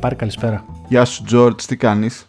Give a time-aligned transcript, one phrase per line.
[0.00, 0.64] Πάρη, καλησπέρα.
[0.88, 2.28] Γεια σου, Τζόρτ, τι κάνεις;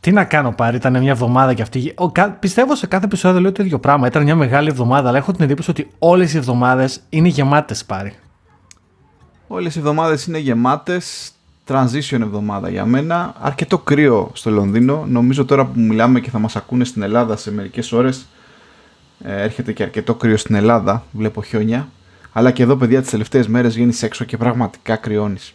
[0.00, 1.92] Τι να κάνω πάρει, ήταν μια εβδομάδα και αυτή.
[1.96, 4.06] Ο, κα, πιστεύω σε κάθε επεισόδιο λέω το ίδιο πράγμα.
[4.06, 8.14] Ήταν μια μεγάλη εβδομάδα, αλλά έχω την εντύπωση ότι όλες οι εβδομάδες είναι γεμάτες πάρει.
[9.46, 11.32] Όλες οι εβδομάδες είναι γεμάτες.
[11.70, 13.34] Transition εβδομάδα για μένα.
[13.40, 15.04] Αρκετό κρύο στο Λονδίνο.
[15.08, 18.26] Νομίζω τώρα που μιλάμε και θα μας ακούνε στην Ελλάδα σε μερικές ώρες.
[19.24, 21.02] Ε, έρχεται και αρκετό κρύο στην Ελλάδα.
[21.12, 21.88] Βλέπω χιόνια.
[22.32, 25.54] Αλλά και εδώ, παιδιά, τις τελευταίες μέρες βγαίνεις έξω και πραγματικά κρυώνεις.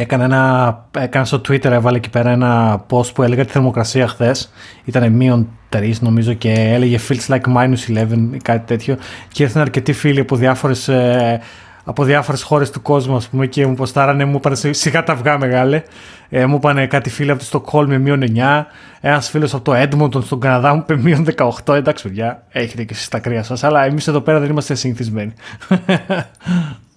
[0.00, 4.08] Και έκανε, ένα, έκανε στο Twitter, έβαλε εκεί πέρα ένα post που έλεγε τη θερμοκρασία
[4.08, 4.52] χθες.
[4.84, 8.96] Ήταν μείον 3 νομίζω και έλεγε feels like minus 11 ή κάτι τέτοιο.
[9.32, 11.40] Και ήρθαν αρκετοί φίλοι από διάφορες ε,
[11.84, 15.38] από διάφορες χώρες του κόσμου ας πούμε και μου ποστάρανε, μου είπαν σιγά τα αυγά
[15.38, 15.82] μεγάλε.
[16.28, 18.64] Ε, μου είπαν κάτι φίλοι από το Στοκχόλμη μείον 9,
[19.00, 21.26] ένας φίλος από το Edmonton στον Καναδά μου είπε μείον
[21.66, 21.74] 18.
[21.74, 25.32] Εντάξει παιδιά, έχετε και εσείς τα κρύα σας, αλλά εμείς εδώ πέρα δεν είμαστε συνηθισμένοι.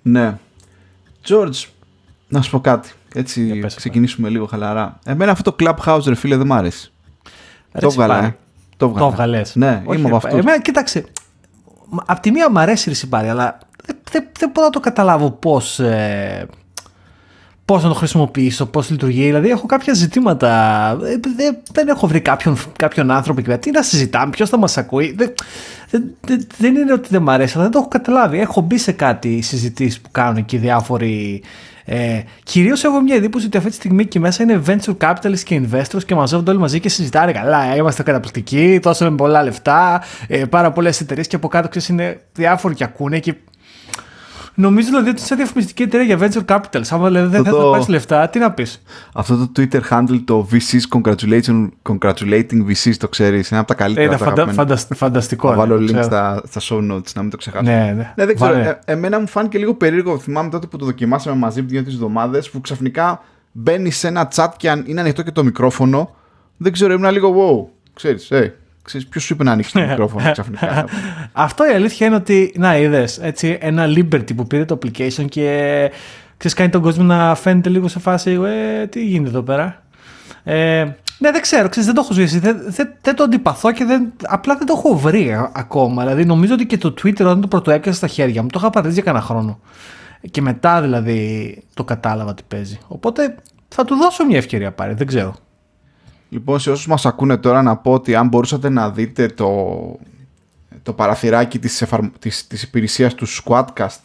[0.01, 0.35] ναι.
[1.27, 1.67] George,
[2.33, 2.91] να σου πω κάτι.
[3.13, 4.99] Έτσι ξεκινήσουμε λίγο χαλαρά.
[5.05, 6.91] Εμένα αυτό το Clubhouse ρε φίλε δεν μ' άρεσε.
[7.79, 8.17] το βγαλέ.
[8.17, 8.35] Ε.
[8.77, 9.55] Το βγαλές.
[9.55, 10.37] Ναι, είμαι από αυτό.
[10.37, 11.05] Εμένα, κοίταξε,
[12.05, 15.31] απ' τη μία μου αρέσει η Πάρη, αλλά δεν, δεν, δεν μπορώ να το καταλάβω
[15.31, 16.47] πώς, ε,
[17.65, 19.25] πώς να το χρησιμοποιήσω, πώς λειτουργεί.
[19.25, 23.81] Δηλαδή έχω κάποια ζητήματα, ε, δεν, δεν έχω βρει κάποιον, κάποιον άνθρωπο εκεί Τι να
[23.81, 25.15] συζητάμε, ποιος θα μας ακούει.
[25.17, 25.33] Δεν,
[25.89, 28.39] δεν, δεν είναι ότι δεν μου αρέσει, αλλά δεν το έχω καταλάβει.
[28.39, 31.43] Έχω μπει σε κάτι συζητήσεις που κάνουν εκεί διάφοροι
[31.85, 35.61] ε, Κυρίως έχω μια εντύπωση ότι αυτή τη στιγμή εκεί μέσα είναι venture capitalists και
[35.63, 37.75] investors και μαζεύονται όλοι μαζί και συζητάνε καλά.
[37.75, 42.75] Είμαστε καταπληκτικοί, με πολλά λεφτά, ε, πάρα πολλές εταιρείες και από κάτω ξέρεις είναι διάφοροι
[42.75, 43.35] και ακούνε και
[44.55, 46.81] Νομίζω δηλαδή ότι είσαι διαφημιστική εταιρεία για venture capital.
[46.89, 48.81] Αν δηλαδή δεν θα πάρεις λεφτά, τι να πεις;
[49.13, 53.49] Αυτό το Twitter handle, το VCs congratulating, congratulating VCs, το ξέρεις.
[53.49, 54.05] Είναι από τα καλύτερα.
[54.05, 55.49] Είναι φαντα, φαντασ, φανταστικό.
[55.49, 57.63] Θα βάλω link στα, στα show notes, να μην το ξεχάσω.
[57.63, 58.13] Ναι, ναι.
[58.15, 58.53] ναι δεν ξέρω.
[58.53, 60.17] Ε, εμένα μου φάνηκε λίγο περίεργο.
[60.17, 63.21] Θυμάμαι τότε που το δοκιμάσαμε μαζί δύο-τρεις εβδομάδες που ξαφνικά
[63.51, 66.15] μπαίνει σε ένα chat και αν είναι ανοιχτό και το μικρόφωνο.
[66.57, 67.79] Δεν ξέρω, ήμουν λίγο wow.
[67.93, 68.47] Ξέρεις, hey,
[68.83, 70.85] Ξέρεις, ποιος σου είπε να ανοίξει το μικρόφωνο ξαφνικά.
[71.31, 75.91] Αυτό η αλήθεια είναι ότι, να είδες, έτσι, ένα Liberty που πήρε το application και
[76.37, 79.83] ξέρεις, κάνει τον κόσμο να φαίνεται λίγο σε φάση, ε, τι γίνεται εδώ πέρα.
[80.43, 80.83] Ε,
[81.17, 84.13] ναι, δεν ξέρω, ξέρεις, δεν το έχω ζήσει, δεν, δεν, δεν το αντιπαθώ και δεν,
[84.23, 86.03] απλά δεν το έχω βρει ακόμα.
[86.03, 88.69] Δηλαδή, νομίζω ότι και το Twitter όταν το πρώτο έπιασε στα χέρια μου, το είχα
[88.69, 89.59] παρατήσει για κανένα χρόνο.
[90.31, 92.79] Και μετά δηλαδή το κατάλαβα τι παίζει.
[92.87, 93.35] Οπότε
[93.67, 95.35] θα του δώσω μια ευκαιρία πάλι, δεν ξέρω.
[96.33, 99.55] Λοιπόν, σε όσους μας ακούνε τώρα να πω ότι αν μπορούσατε να δείτε το,
[100.83, 101.99] το παραθυράκι της, εφαρ...
[102.19, 103.99] της, της υπηρεσίας του Squadcast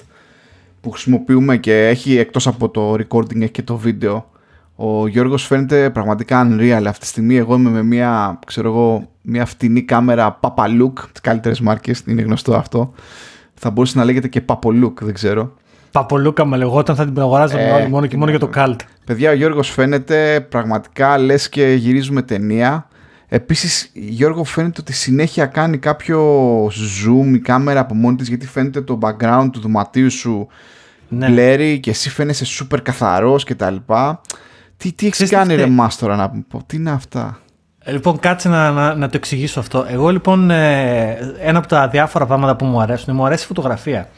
[0.81, 4.31] που χρησιμοποιούμε και έχει εκτός από το recording έχει και το βίντεο
[4.77, 6.83] ο Γιώργος φαίνεται πραγματικά unreal.
[6.87, 11.60] Αυτή τη στιγμή εγώ είμαι με μια, ξέρω εγώ, μια φτηνή κάμερα Papalook, τις καλύτερες
[11.60, 12.93] μάρκες, είναι γνωστό αυτό.
[13.55, 15.53] Θα μπορούσε να λέγεται και Papalook, δεν ξέρω
[15.93, 18.81] Παπολούκα με λεγόταν, θα την αγοράζαμε ε, όλοι μόνο και μόνο για το καλτ.
[19.04, 22.88] Παιδιά, ο Γιώργος φαίνεται πραγματικά λες και γυρίζουμε ταινία.
[23.28, 26.21] Επίσης, Γιώργο φαίνεται ότι συνέχεια κάνει κάποιο
[26.66, 30.48] zoom η κάμερα από μόνη της γιατί φαίνεται το background του δωματίου σου
[31.09, 31.28] ναι.
[31.28, 33.77] μπλέρει και εσύ φαίνεσαι super καθαρός κτλ.
[34.77, 37.41] Τι, τι έχεις κάνει, ρε Μάστορα, να πω, τι είναι αυτά;
[37.78, 39.87] Ε, λοιπόν, κάτσε να, να, να, το εξηγήσω αυτό.
[39.88, 44.09] Εγώ λοιπόν, ε, ένα από τα διάφορα πράγματα που μου αρέσουν, μου αρέσει η φωτογραφία.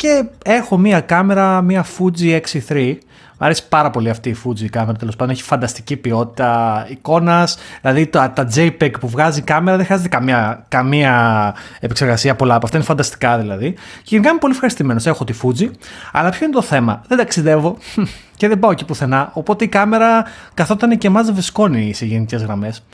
[0.00, 2.94] Και έχω μία κάμερα, μία Fuji X3.
[3.38, 5.34] Μου αρέσει πάρα πολύ αυτή η Fuji κάμερα τέλος πάντων.
[5.34, 7.58] Έχει φανταστική ποιότητα εικόνας.
[7.80, 12.64] Δηλαδή τα, τα JPEG που βγάζει η κάμερα δεν χρειάζεται καμία, καμία επεξεργασία πολλά από
[12.64, 12.76] αυτά.
[12.76, 13.72] Είναι φανταστικά δηλαδή.
[13.72, 15.06] Και γενικά είμαι πολύ ευχαριστημένος.
[15.06, 15.70] Έχω τη Fuji.
[16.12, 17.76] Αλλά ποιο είναι το θέμα; Δεν ταξιδεύω
[18.38, 19.30] και δεν πάω εκεί πουθενά.
[19.32, 20.24] Οπότε η κάμερα
[20.54, 22.84] καθόταν και μάζευε σκόνη σε γενικές γραμμές.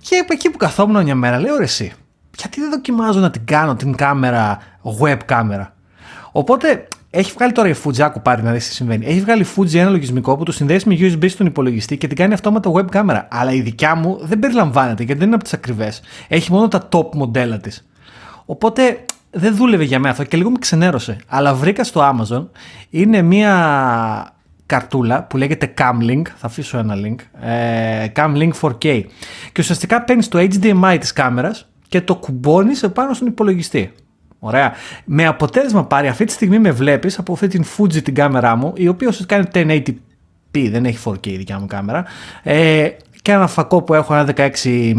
[0.00, 1.92] Και εκεί που καθόμουν μια μέρα λέω ρε εσύ.
[2.36, 4.58] Γιατί δεν δοκιμάζω να την κάνω την κάμερα
[5.00, 5.74] web κάμερα;
[6.36, 9.06] Οπότε έχει βγάλει τώρα η Fuji, άκου πάρει να δεις τι συμβαίνει.
[9.06, 12.16] Έχει βγάλει η Fuji ένα λογισμικό που το συνδέεις με USB στον υπολογιστή και την
[12.16, 13.28] κάνει αυτόματα web κάμερα.
[13.30, 16.00] Αλλά η δικιά μου δεν περιλαμβάνεται γιατί δεν είναι από τις ακριβές.
[16.28, 17.86] Έχει μόνο τα top μοντέλα της.
[18.44, 21.16] Οπότε δεν δούλευε για μένα αυτό και λίγο με ξενέρωσε.
[21.26, 22.46] Αλλά βρήκα στο Amazon
[22.90, 24.34] είναι μια
[24.66, 26.22] καρτούλα που λέγεται Camlink.
[26.36, 27.46] Θα αφήσω ένα link.
[27.48, 29.02] Ε, Camlink 4K.
[29.52, 33.92] Και ουσιαστικά παίρνεις το HDMI της κάμερας και το κουμπώνεις επάνω στον υπολογιστή.
[34.46, 34.72] Ωραία.
[35.04, 38.72] Με αποτέλεσμα πάρει αυτή τη στιγμή με βλέπεις από αυτή την Fuji την κάμερά μου,
[38.76, 42.04] η οποία σου κάνει 1080p, δεν έχει 4K η δικιά μου κάμερα.
[42.42, 42.88] Ε,
[43.22, 44.50] και ένα φακό που έχω ένα 16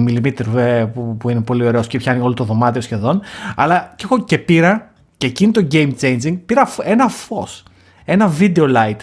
[0.07, 3.21] mm που, που είναι πολύ ωραίος και πιάνει όλο το δωμάτιο σχεδόν.
[3.55, 7.63] Αλλά και έχω και πήρα, και εκείνη το game changing, πήρα ένα φως.
[8.05, 8.97] Ένα video light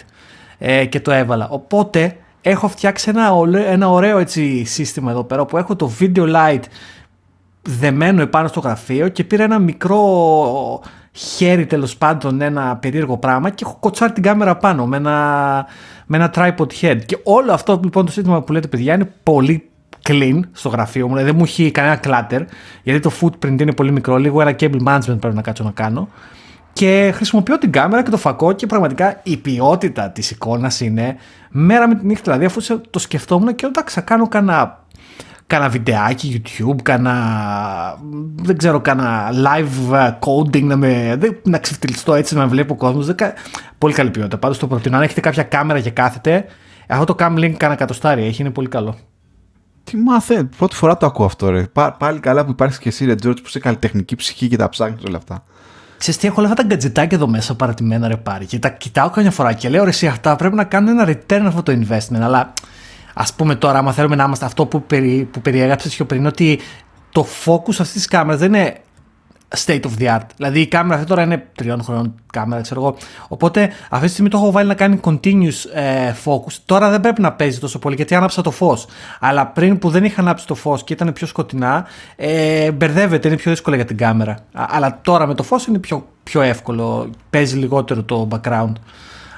[0.57, 1.47] ε, και το έβαλα.
[1.49, 3.31] Οπότε έχω φτιάξει ένα,
[3.67, 6.61] ένα ωραίο έτσι σύστημα εδώ πέρα που έχω το video light
[7.63, 10.81] δεμένο επάνω στο γραφείο και πήρα ένα μικρό
[11.11, 15.65] χέρι τέλος πάντων ένα περίεργο πράγμα και έχω κοτσάρει την κάμερα πάνω με ένα,
[16.05, 16.99] με ένα tripod head.
[17.05, 19.69] Και όλο αυτό λοιπόν το σύστημα που λέτε παιδιά είναι πολύ
[20.07, 22.45] clean στο γραφείο μου, δηλαδή δεν μου έχει κανένα clutter,
[22.83, 26.07] γιατί το footprint είναι πολύ μικρό, λίγο ένα cable management πρέπει να κάτσω να κάνω.
[26.73, 31.15] Και χρησιμοποιώ την κάμερα και το φακό και πραγματικά η ποιότητα της εικόνας είναι
[31.49, 32.23] μέρα με τη νύχτα.
[32.23, 34.82] Δηλαδή αφού το σκεφτόμουν και εντάξει θα κάνω κανένα
[35.53, 37.13] κάνα βιντεάκι YouTube, κάνα,
[38.35, 42.75] δεν ξέρω, κάνα live uh, coding να, με, να ξεφτυλιστώ έτσι να με βλέπει ο
[42.75, 43.15] κόσμος.
[43.77, 44.37] Πολύ καλή ποιότητα.
[44.37, 44.97] Πάντως το προτείνω.
[44.97, 46.45] Αν έχετε κάποια κάμερα και κάθετε,
[46.87, 48.95] αυτό το cam link κάνα κατοστάρι έχει, είναι πολύ καλό.
[49.83, 51.65] Τι μάθε, πρώτη φορά το ακούω αυτό ρε.
[51.97, 55.03] πάλι καλά που υπάρχει και εσύ ρε George που είσαι καλλιτεχνική ψυχή και τα ψάχνεις
[55.07, 55.43] όλα αυτά.
[55.97, 59.09] Ξέρεις τι, έχω όλα αυτά τα γκατζετάκια εδώ μέσα παρατημένα ρε πάρει και τα κοιτάω
[59.09, 62.21] καμιά φορά και λέω ρε εσύ αυτά πρέπει να κάνουν ένα return αυτό το investment
[62.21, 62.53] αλλά
[63.13, 66.59] Α πούμε τώρα, άμα θέλουμε να είμαστε αυτό που, περι, που περιέγραψες πιο πριν, ότι
[67.11, 68.77] το focus αυτής της κάμερας δεν είναι
[69.65, 70.25] state of the art.
[70.35, 72.95] Δηλαδή η κάμερα αυτή τώρα είναι τριών χρόνων κάμερα, ξέρω εγώ.
[73.27, 76.53] Οπότε αυτή τη στιγμή το έχω βάλει να κάνει continuous ε, focus.
[76.65, 78.85] Τώρα δεν πρέπει να παίζει τόσο πολύ γιατί άναψα το φως.
[79.19, 81.85] Αλλά πριν που δεν είχα ανάψει το φως και ήταν πιο σκοτεινά,
[82.15, 84.37] ε, μπερδεύεται, είναι πιο δύσκολο για την κάμερα.
[84.53, 87.09] Αλλά τώρα με το φως είναι πιο, πιο εύκολο.
[87.29, 88.73] Παίζει λιγότερο το background.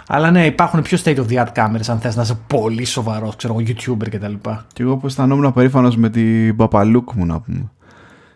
[0.08, 3.36] Αλλά ναι, υπάρχουν πιο state of the art κάμερες αν θες να είσαι πολύ σοβαρός,
[3.36, 4.34] ξέρω εγώ, YouTuber κτλ.
[4.74, 7.72] Και εγώ που αισθανόμουν περήφανο με την Παπαλούκ μου να πούμε.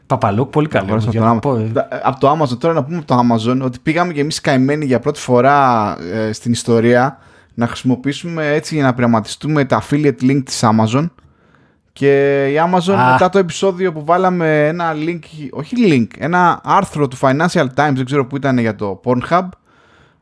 [0.06, 1.02] Παπαλούκ, πολύ καλό.
[1.14, 1.70] Από το,
[2.04, 5.00] από το Amazon, τώρα να πούμε από το Amazon ότι πήγαμε και εμείς καημένοι για
[5.00, 7.18] πρώτη φορά ε, στην ιστορία
[7.54, 11.10] να χρησιμοποιήσουμε έτσι για να πειραματιστούμε τα affiliate link της Amazon
[11.94, 15.20] και η Amazon μετά το επεισόδιο που βάλαμε ένα link,
[15.52, 19.48] όχι link, ένα άρθρο του Financial Times, δεν ξέρω που ήταν για το Pornhub,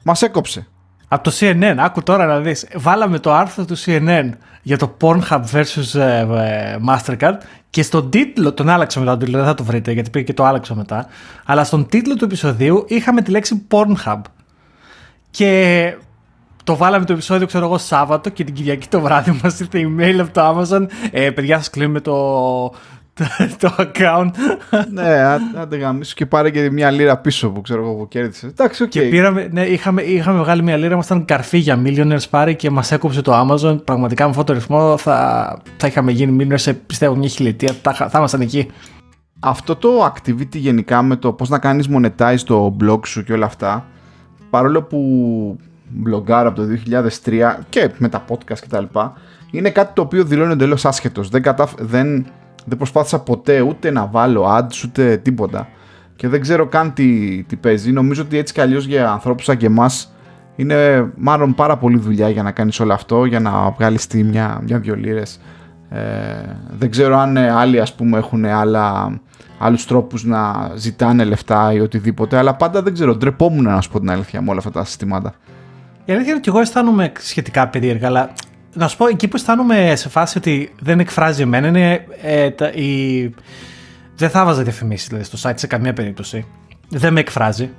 [0.04, 0.68] μας έκοψε.
[1.08, 2.68] Από το CNN, άκου τώρα να δεις.
[2.76, 4.30] Βάλαμε το άρθρο του CNN
[4.62, 7.38] για το Pornhub versus ε, ε, Mastercard
[7.70, 10.34] και στον τίτλο, τον άλλαξα μετά τον τίτλο, δεν θα το βρείτε γιατί πήγε και
[10.34, 11.06] το άλλαξα μετά,
[11.46, 14.22] αλλά στον τίτλο του επεισοδίου είχαμε τη λέξη Pornhub.
[15.32, 15.94] Και
[16.64, 20.18] το βάλαμε το επεισόδιο, ξέρω εγώ, Σάββατο και την Κυριακή το βράδυ μας ήρθε email
[20.20, 20.86] από το Amazon.
[21.12, 22.14] Ε, παιδιά, σας κλείνουμε το,
[23.60, 24.30] το account.
[24.92, 25.24] ναι,
[25.56, 28.50] άντε γαμίσου και πάρε και μια λίρα πίσω που ξέρω εγώ που κέρδισες.
[28.50, 28.90] Εντάξει, οκ.
[28.90, 32.92] Και πήραμε, ναι, είχαμε, είχαμε βγάλει μια λίρα, ήμασταν καρφί για millionaires πάρει και μας
[32.92, 33.84] έκοψε το Amazon.
[33.84, 37.74] Πραγματικά με αυτό το ρυθμό θα, θα είχαμε γίνει millionaires σε πιστεύω μια χιλιετία.
[37.82, 38.68] Θα, θα ήμασταν εκεί.
[39.40, 43.46] Αυτό το activity γενικά με το πώς να κάνεις monetize το blog σου και όλα
[43.46, 43.86] αυτά,
[44.50, 45.00] παρόλο που
[45.90, 46.68] μπλογκάρω από το
[47.26, 48.84] 2003 και με τα podcast κτλ.
[49.52, 51.30] Είναι κάτι το οποίο δηλώνει εντελώς άσχετος.
[51.30, 51.74] Δεν, καταφ...
[51.80, 52.26] δεν
[52.68, 55.68] δεν προσπάθησα ποτέ ούτε να βάλω ads ούτε τίποτα.
[56.16, 57.92] Και δεν ξέρω καν τι, τι παίζει.
[57.92, 60.14] Νομίζω ότι έτσι κι αλλιώς για ανθρώπους σαν και εμάς
[60.56, 64.62] είναι μάλλον πάρα πολύ δουλειά για να κάνεις όλο αυτό, για να βγάλεις τη μια,
[64.64, 65.40] μια δυο λίρες.
[65.90, 66.00] Ε,
[66.70, 69.20] δεν ξέρω αν άλλοι ας πούμε έχουν άλλα,
[69.60, 74.00] άλλους τρόπους να ζητάνε λεφτά ή οτιδήποτε αλλά πάντα δεν ξέρω, ντρεπόμουν να σου πω
[74.00, 75.34] την αλήθεια με όλα αυτά τα συστήματα.
[76.06, 78.30] Η αλήθεια είναι ότι εγώ αισθάνομαι σχετικά περίεργα αλλά
[78.74, 82.68] να σου πω, εκεί που αισθάνομαι σε φάση ότι δεν εκφράζει εμένα είναι ε, τα,
[82.68, 83.34] η...
[84.16, 86.46] Δεν θα βάζα διαφημίσεις δηλαδή, στο site σε καμία περίπτωση.
[86.90, 87.70] Δεν με εκφράζει.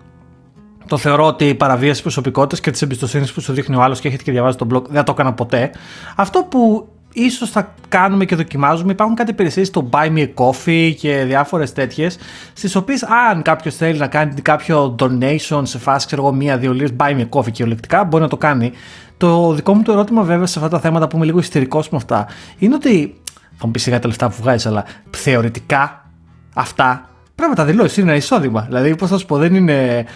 [0.86, 4.08] Το θεωρώ ότι η παραβίαση προσωπικότητας και της εμπιστοσύνης που σου δείχνει ο άλλος και
[4.08, 5.70] έχετε και διαβάζει τον blog δεν το έκανα ποτέ.
[6.16, 10.94] Αυτό που ίσως θα κάνουμε και δοκιμάζουμε, υπάρχουν κάτι υπηρεσίες στο Buy Me a Coffee
[10.98, 12.18] και διάφορες τέτοιες,
[12.52, 16.92] στις οποίες αν κάποιος θέλει να κάνει κάποιο donation σε φάση, ξέρω εγώ, μία-δύο λίρες,
[16.96, 18.72] Buy Me a Coffee κυριολεκτικά, μπορεί να το κάνει.
[19.18, 21.96] Το δικό μου το ερώτημα βέβαια σε αυτά τα θέματα που είμαι λίγο ιστερικός με
[21.96, 22.26] αυτά
[22.58, 23.20] είναι ότι.
[23.60, 26.10] Θα μου πεις σιγά τα λεφτά που βγάζεις, αλλά θεωρητικά
[26.54, 28.00] αυτά πρέπει να τα δηλώσει.
[28.00, 28.60] Είναι ένα εισόδημα.
[28.60, 30.06] Δηλαδή, πώς θα σου πω, δεν είναι.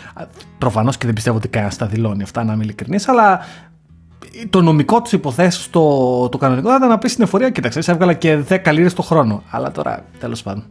[0.59, 3.40] Προφανώς και δεν πιστεύω ότι κανένας τα δηλώνει αυτά, να είμαι ειλικρινής, αλλά
[4.50, 8.12] το νομικό τη υποθέσεις, το, το κανονικό θα ήταν να πεις στην εφορία, κοίταξε, έβγαλα
[8.12, 9.42] και 10 λίρες το χρόνο.
[9.50, 10.64] Αλλά τώρα, τέλος πάντων.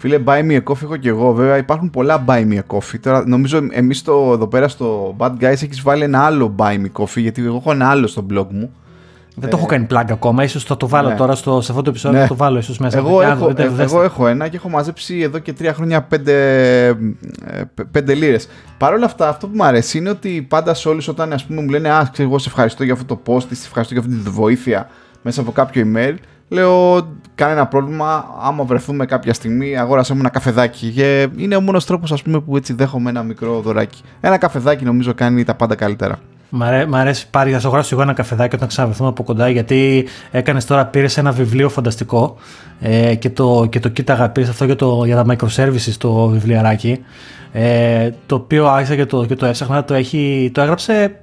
[0.00, 1.32] Φίλε, buy me a coffee έχω και εγώ.
[1.32, 2.98] Βέβαια, υπάρχουν πολλά buy me a coffee.
[3.00, 7.20] Τώρα, νομίζω εμείς εδώ πέρα στο Bad Guys έχεις βάλει ένα άλλο buy me coffee,
[7.20, 8.70] γιατί εγώ έχω ένα άλλο στο blog μου.
[9.34, 9.50] Δεν ε...
[9.50, 10.46] το έχω κάνει πλάκα ακόμα.
[10.46, 11.14] σω θα το βάλω ναι.
[11.14, 12.18] τώρα στο, σε αυτό το επεισόδιο.
[12.18, 12.22] Ναι.
[12.22, 12.98] Θα το βάλω ίσως μέσα.
[12.98, 16.34] Εγώ, έχω, ε, εγώ έχω ένα και έχω μαζέψει εδώ και τρία χρόνια πέντε,
[16.86, 18.48] ε, πέντε λίρες.
[18.78, 21.62] Παρ' όλα αυτά, αυτό που μου αρέσει είναι ότι πάντα σε όλους όταν ας πούμε,
[21.62, 24.14] μου λένε Α, ξέρω, εγώ σε ευχαριστώ για αυτό το post, σε ευχαριστώ για αυτή
[24.16, 24.88] τη βοήθεια
[25.22, 26.14] μέσα από κάποιο email.
[26.52, 28.24] Λέω, κανένα πρόβλημα.
[28.42, 30.90] Άμα βρεθούμε κάποια στιγμή, αγόρασέ μου ένα καφεδάκι.
[30.90, 34.02] Και είναι ο μόνος τρόπος, ας πούμε, που έτσι δέχομαι ένα μικρό δωράκι.
[34.20, 36.18] Ένα καφεδάκι νομίζω κάνει τα πάντα καλύτερα.
[36.52, 39.48] Μ' αρέσει, μ αρέσει πάρει, θα σου γράψω εγώ ένα καφεδάκι όταν ξαναβρεθούμε από κοντά,
[39.48, 42.36] γιατί έκανες τώρα, πήρες ένα βιβλίο φανταστικό
[42.80, 47.04] ε, και, το, και το κοίταγα, πήρες αυτό για, το, για τα microservices το βιβλιαράκι.
[47.52, 51.20] Ε, το οποίο άρχισα και το, και το έψαχνα, το, έχει, το έγραψε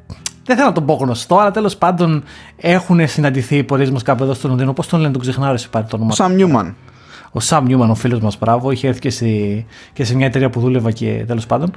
[0.48, 2.24] δεν θέλω να τον πω γνωστό, αλλά τέλος πάντων
[2.58, 4.74] έχουν συναντηθεί οι πορείε μα κάπου εδώ στο Λονδίνο.
[4.74, 6.12] Πώς τον λένε, τον ξεχνάω, εσύ πάρει το όνομα.
[6.12, 6.76] Σαμ Νιούμαν.
[7.32, 10.50] ο Sam Newman, ο φίλος μας, μπράβο, είχε έρθει και, στη, και σε μια εταιρεία
[10.50, 11.72] που δούλευα και τέλος πάντων.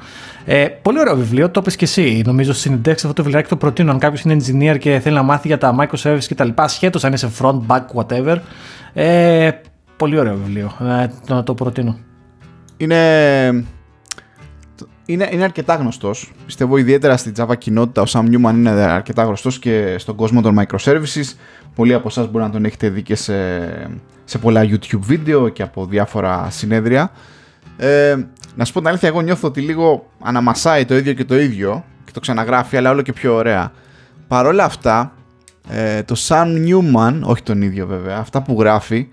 [0.44, 2.22] Ε, πολύ ωραίο βιβλίο, το είπες και εσύ.
[2.26, 3.90] Νομίζω συνεντεύξει αυτό το βιβλιάκι το προτείνω.
[3.90, 6.48] Αν κάποιος είναι engineer και θέλει να μάθει για τα microservices κτλ.
[6.54, 8.36] Ασχέτως αν είσαι front, back, whatever.
[8.92, 9.50] Ε,
[9.96, 10.72] πολύ ωραίο βιβλίο.
[10.80, 11.96] Ε, να το προτείνω.
[12.76, 13.64] Είναι
[15.04, 16.32] είναι, είναι αρκετά γνωστός.
[16.46, 20.58] Πιστεύω ιδιαίτερα στην Java κοινότητα ο Sam Newman είναι αρκετά γνωστός και στον κόσμο των
[20.60, 21.34] microservices.
[21.74, 23.34] Πολλοί από εσάς μπορεί να τον έχετε δει και σε,
[24.24, 27.12] σε πολλά YouTube βίντεο και από διάφορα συνέδρια.
[27.76, 28.16] Ε,
[28.54, 31.84] να σου πω την αλήθεια, εγώ νιώθω ότι λίγο αναμασάει το ίδιο και το ίδιο
[32.04, 33.72] και το ξαναγράφει, αλλά όλο και πιο ωραία.
[34.28, 35.12] Παρ' όλα αυτά,
[35.68, 39.08] ε, το Sam Newman, όχι τον ίδιο βέβαια, αυτά που γράφει,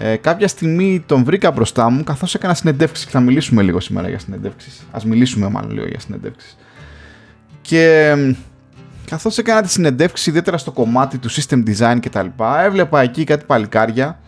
[0.00, 4.08] ε, κάποια στιγμή τον βρήκα μπροστά μου καθώς έκανα συνεντεύξεις και θα μιλήσουμε λίγο σήμερα
[4.08, 4.86] για συνεντεύξεις.
[4.90, 6.56] Α μιλήσουμε μάλλον λίγο για συνεντεύξεις.
[7.62, 8.14] Και
[9.10, 12.26] καθώς έκανα τη συνεντεύξη, ιδιαίτερα στο κομμάτι του system design κτλ.,
[12.64, 14.18] έβλεπα εκεί κάτι παλικάρια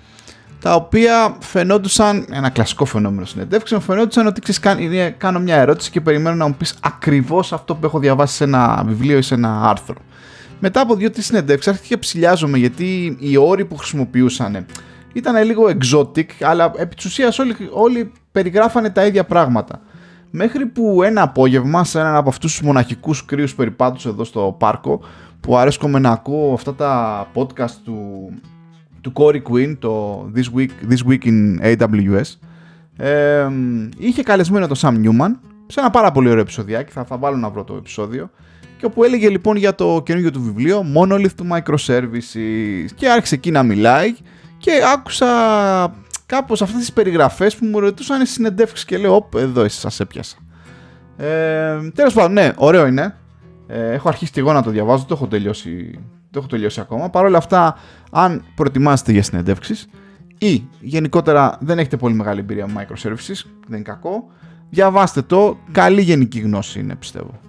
[0.60, 4.82] τα οποία φαινόντουσαν, ένα κλασικό φαινόμενο συνεντεύξεων, φαινόντουσαν ότι ξέρεις,
[5.16, 8.82] κάνω μια ερώτηση και περιμένω να μου πεις ακριβώς αυτό που έχω διαβάσει σε ένα
[8.86, 9.96] βιβλίο ή σε ένα άρθρο.
[10.58, 14.66] Μετά από δύο-τρεις συνεντεύξεις, άρχισα και ψηλιάζομαι γιατί οι όροι που χρησιμοποιούσαν
[15.12, 19.80] ήταν λίγο exotic, αλλά επί της ουσίας όλοι, όλοι περιγράφανε τα ίδια πράγματα.
[20.30, 25.00] Μέχρι που ένα απόγευμα σε έναν από αυτούς τους μοναχικούς κρύους περιπάτους εδώ στο πάρκο
[25.40, 28.28] που αρέσκομαι να ακούω αυτά τα podcast του,
[29.00, 32.22] του Corey Quinn, το This Week, This Week in AWS
[32.96, 33.48] ε,
[33.98, 35.36] είχε καλεσμένο τον Sam Newman
[35.66, 38.30] σε ένα πάρα πολύ ωραίο επεισοδιάκι, θα, θα βάλω να βρω το επεισόδιο
[38.78, 43.50] και όπου έλεγε λοιπόν για το καινούργιο του βιβλίο Monolith του Microservices και άρχισε εκεί
[43.50, 44.14] να μιλάει
[44.60, 45.26] και άκουσα
[46.26, 50.36] κάπως αυτές τις περιγραφές που μου ρωτούσαν συνεντεύξεις και λέω: Οπ, εδώ είσαι, σας έπιασα.
[51.16, 53.14] Ε, Τέλος πάντων, ναι, ωραίο είναι.
[53.66, 55.98] Ε, έχω αρχίσει και εγώ να το διαβάζω, το έχω τελειώσει,
[56.30, 57.10] το έχω τελειώσει ακόμα.
[57.10, 57.76] Παρ' όλα αυτά,
[58.10, 59.88] αν προετοιμάσετε για συνεντεύξεις
[60.38, 64.30] ή γενικότερα δεν έχετε πολύ μεγάλη εμπειρία με microservices, δεν είναι κακό,
[64.70, 65.58] διαβάστε το.
[65.72, 67.40] Καλή γενική γνώση είναι, πιστεύω.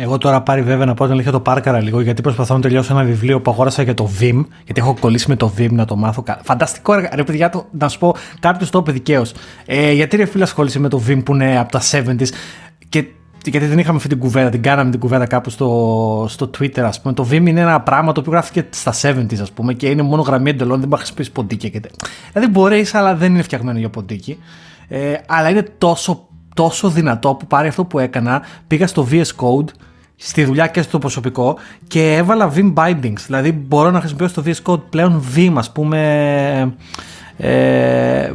[0.00, 2.94] Εγώ τώρα πάρει βέβαια να πω ότι αλήθεια το πάρκαρα λίγο γιατί προσπαθώ να τελειώσω
[2.94, 4.44] ένα βιβλίο που αγόρασα για το Vim.
[4.64, 6.24] Γιατί έχω κολλήσει με το Vim να το μάθω.
[6.42, 9.32] Φανταστικό ρε παιδιά, το, να σου πω κάποιος το είπε δικαίως.
[9.66, 12.28] Ε, γιατί ρε φίλε ασχολείσαι με το Vim που είναι από τα 70s
[12.88, 13.04] και
[13.44, 17.00] γιατί δεν είχαμε αυτή την κουβέντα, την κάναμε την κουβέντα κάπου στο, στο Twitter, ας
[17.00, 17.14] πούμε.
[17.14, 20.22] Το Vim είναι ένα πράγμα το οποίο γράφτηκε στα 70s, ας πούμε, και είναι μόνο
[20.22, 21.68] γραμμή εντελών, δεν μπορεί να χρησιμοποιήσει ποντίκια.
[21.68, 21.80] Και...
[22.32, 24.38] Δηλαδή μπορείς, αλλά δεν είναι φτιαγμένο για ποντίκι.
[24.88, 28.42] Ε, αλλά είναι τόσο, τόσο δυνατό που πάρει αυτό που έκανα.
[28.66, 29.68] Πήγα στο VS Code
[30.20, 33.20] στη δουλειά και στο προσωπικό και έβαλα Vim bindings.
[33.26, 36.72] Δηλαδή μπορώ να χρησιμοποιήσω στο VS Code πλέον Vim, ας πούμε,
[37.36, 38.32] ε,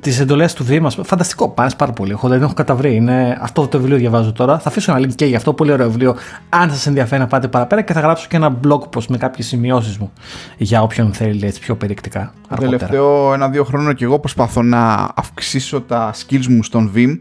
[0.00, 0.86] τις εντολές του Vim.
[1.02, 2.12] Φανταστικό, πάνε πάρα πολύ.
[2.12, 2.94] Έχω, δεν έχω καταβρει.
[2.94, 4.58] Είναι, αυτό το βιβλίο διαβάζω τώρα.
[4.58, 6.16] Θα αφήσω ένα link και γι' αυτό, πολύ ωραίο βιβλίο.
[6.48, 9.46] Αν σας ενδιαφέρει να πάτε παραπέρα και θα γράψω και ένα blog post με κάποιες
[9.46, 10.12] σημειώσεις μου
[10.56, 12.32] για όποιον θέλει έτσι πιο περιεκτικά.
[12.48, 17.18] Το τελευταίο ένα-δύο χρόνια και εγώ προσπαθώ να αυξήσω τα skills μου στον Vim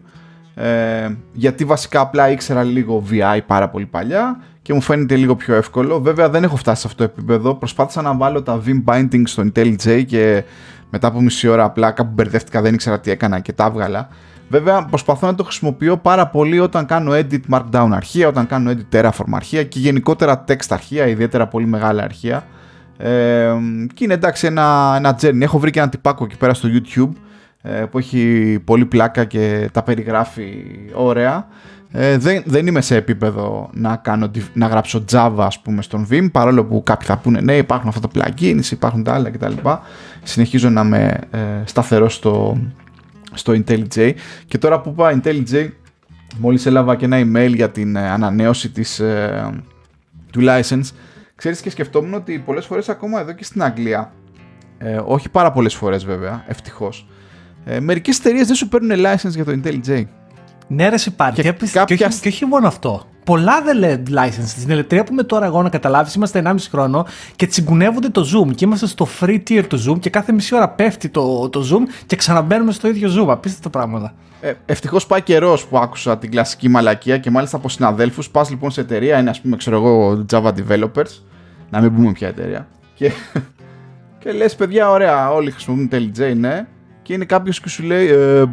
[0.56, 5.56] ε, γιατί βασικά απλά ήξερα λίγο VI πάρα πολύ παλιά και μου φαίνεται λίγο πιο
[5.56, 6.02] εύκολο.
[6.02, 7.56] Βέβαια δεν έχω φτάσει σε αυτό το επίπεδο.
[7.56, 10.44] Προσπάθησα να βάλω τα Vim Bindings στο IntelliJ και
[10.90, 14.10] μετά από μισή ώρα απλά κάπου μπερδεύτηκα, δεν ήξερα τι έκανα και τα έβγαλα.
[14.50, 18.96] Βέβαια προσπαθώ να το χρησιμοποιώ πάρα πολύ όταν κάνω edit markdown αρχεία, όταν κάνω edit
[18.96, 22.44] terraform αρχεία και γενικότερα text αρχεία, ιδιαίτερα πολύ μεγάλα αρχεία.
[22.98, 23.54] Ε,
[23.94, 25.42] και είναι εντάξει ένα, ένα journey.
[25.42, 27.22] Έχω βρει και ένα τυπάκο εκεί πέρα στο YouTube ε,
[27.92, 31.48] που έχει πολύ πλάκα και τα περιγράφει ωραία.
[31.94, 36.28] Ε, δεν, δεν είμαι σε επίπεδο να, κάνω, να γράψω Java ας πούμε στον Vim
[36.32, 39.54] παρόλο που κάποιοι θα πούνε ναι υπάρχουν αυτά τα plugins, υπάρχουν τα άλλα κτλ.
[40.24, 42.58] Συνεχίζω να είμαι ε, σταθερό στο,
[43.34, 44.14] στο IntelliJ
[44.46, 45.68] και τώρα που είπα IntelliJ
[46.38, 49.50] μόλις έλαβα και ένα email για την ε, ανανέωση της, ε,
[50.32, 50.90] του license
[51.36, 54.14] ξέρεις και σκεφτόμουν ότι πολλές φορές ακόμα εδώ και στην Αγγλία
[54.78, 57.08] ε, όχι πάρα πολλές φορές βέβαια, ευτυχώς
[57.66, 60.04] ε, Μερικές εταιρείες δεν σου παίρνουν license για το IntelliJ.
[60.68, 61.42] Ναι, ρε, υπάρχει.
[61.42, 61.52] Και,
[61.86, 63.04] και, και, όχι, και όχι μόνο αυτό.
[63.24, 64.46] Πολλά δεν λένε license.
[64.46, 68.56] Στην ελευθερία που είμαι τώρα εγώ να καταλάβεις, είμαστε 1,5 χρόνο και τσιγκουνεύονται το Zoom.
[68.56, 72.06] Και είμαστε στο free tier του Zoom και κάθε μισή ώρα πέφτει το, το Zoom
[72.06, 73.30] και ξαναμπαίνουμε στο ίδιο Zoom.
[73.30, 74.14] Απίστευτα πράγματα.
[74.42, 78.30] Ε, Ευτυχώς πάει καιρός που άκουσα την κλασική μαλακία και μάλιστα από συναδέλφους.
[78.30, 81.22] Πας λοιπόν σε εταιρεία, είναι ας πούμε, ξέρω εγώ, Java developers.
[81.70, 82.68] Να μην πούμε ποια εταιρεία.
[82.94, 83.12] Και,
[84.20, 86.68] και λες, παιδιά, ωραία, όλοι χρησιμοποιούν IntelliJ, ναι
[87.12, 88.44] και είναι κάποιος και σου λέει, ε,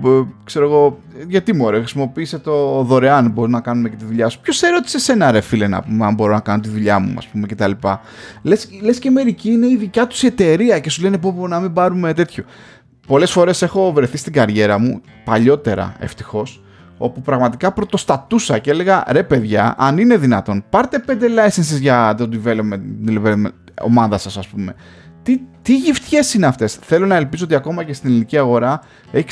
[0.45, 0.99] ξέρω εγώ,
[1.29, 4.41] γιατί μου ωραία, χρησιμοποίησε το δωρεάν, μπορεί να κάνουμε και τη δουλειά σου.
[4.41, 7.27] Ποιος ερώτησε εσένα, ρε φίλε, να πούμε, αν μπορώ να κάνω τη δουλειά μου, ας
[7.27, 7.71] πούμε, κτλ.
[8.43, 11.61] Λες λες και μερικοί είναι η δικιά τους εταιρεία και σου λένε πω, πω να
[11.61, 12.45] μην πάρουμε τέτοιο.
[13.07, 16.63] Πολλές φορές έχω βρεθεί στην καριέρα μου, παλιότερα ευτυχώς,
[16.99, 22.29] όπου πραγματικά πρωτοστατούσα και έλεγα ρε παιδιά, αν είναι δυνατόν, πάρτε πέντε licenses για το
[22.33, 24.75] development, development ομάδας σας, ας πούμε
[25.23, 29.29] τι, τι γυφτιές είναι αυτές; Θέλω να ελπίζω ότι ακόμα και στην ελληνική αγορά έχει,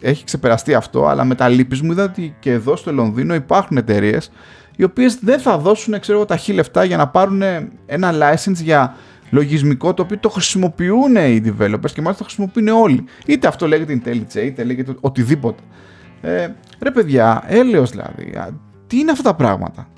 [0.00, 3.76] έχει ξεπεραστεί αυτό, αλλά με τα λύπης μου είδα ότι και εδώ στο Λονδίνο υπάρχουν
[3.76, 4.30] εταιρείες
[4.76, 7.42] οι οποίες δεν θα δώσουν ξέρω, τα χίλια λεφτά για να πάρουν
[7.86, 8.94] ένα license για
[9.30, 13.04] λογισμικό το οποίο το χρησιμοποιούν οι developers και μάλιστα το χρησιμοποιούν όλοι.
[13.26, 15.62] Είτε αυτό λέγεται IntelliJ, είτε λέγεται οτιδήποτε.
[16.20, 16.48] Ε,
[16.80, 18.32] ρε παιδιά, έλεος δηλαδή.
[18.86, 19.88] Τι είναι αυτά τα πράγματα;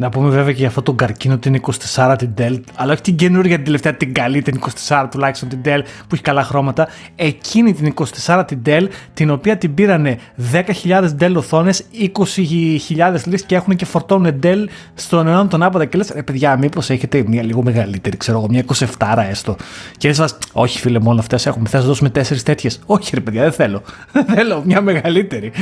[0.00, 1.60] Να πούμε βέβαια και για αυτό τον καρκίνο την
[1.94, 5.60] 24 την Dell, αλλά όχι την καινούργια την τελευταία, την καλή την 24 τουλάχιστον την
[5.64, 6.88] Dell που έχει καλά χρώματα.
[7.16, 7.94] Εκείνη την
[8.26, 10.18] 24 την Dell, την οποία την πήρανε
[10.52, 14.64] 10.000 Dell οθόνες, 20.000 λύσεις και έχουν και φορτώνουν Dell
[14.94, 15.84] στον έναν τον άποδα.
[15.84, 18.64] Και λες, ρε παιδιά, μήπως έχετε μια λίγο μεγαλύτερη, ξέρω εγώ, μια
[18.98, 19.56] 27 έστω.
[19.96, 21.68] Και λες, όχι φίλε, μόνο αυτέ έχουμε.
[21.68, 22.80] Θε να δώσουμε 4 τέτοιες.
[22.86, 23.82] Όχι, ρε παιδιά, δεν θέλω.
[24.12, 25.52] Δεν θέλω μια μεγαλύτερη.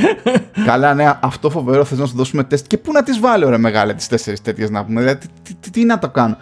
[0.65, 2.67] Καλά, ναι, αυτό φοβερό θες να σου δώσουμε τεστ.
[2.67, 4.99] Και πού να τις βάλω, ρε μεγάλε, τις 4 τέτοιες να πούμε.
[4.99, 6.37] Δηλαδή, τι, τι, τι, να το κάνω.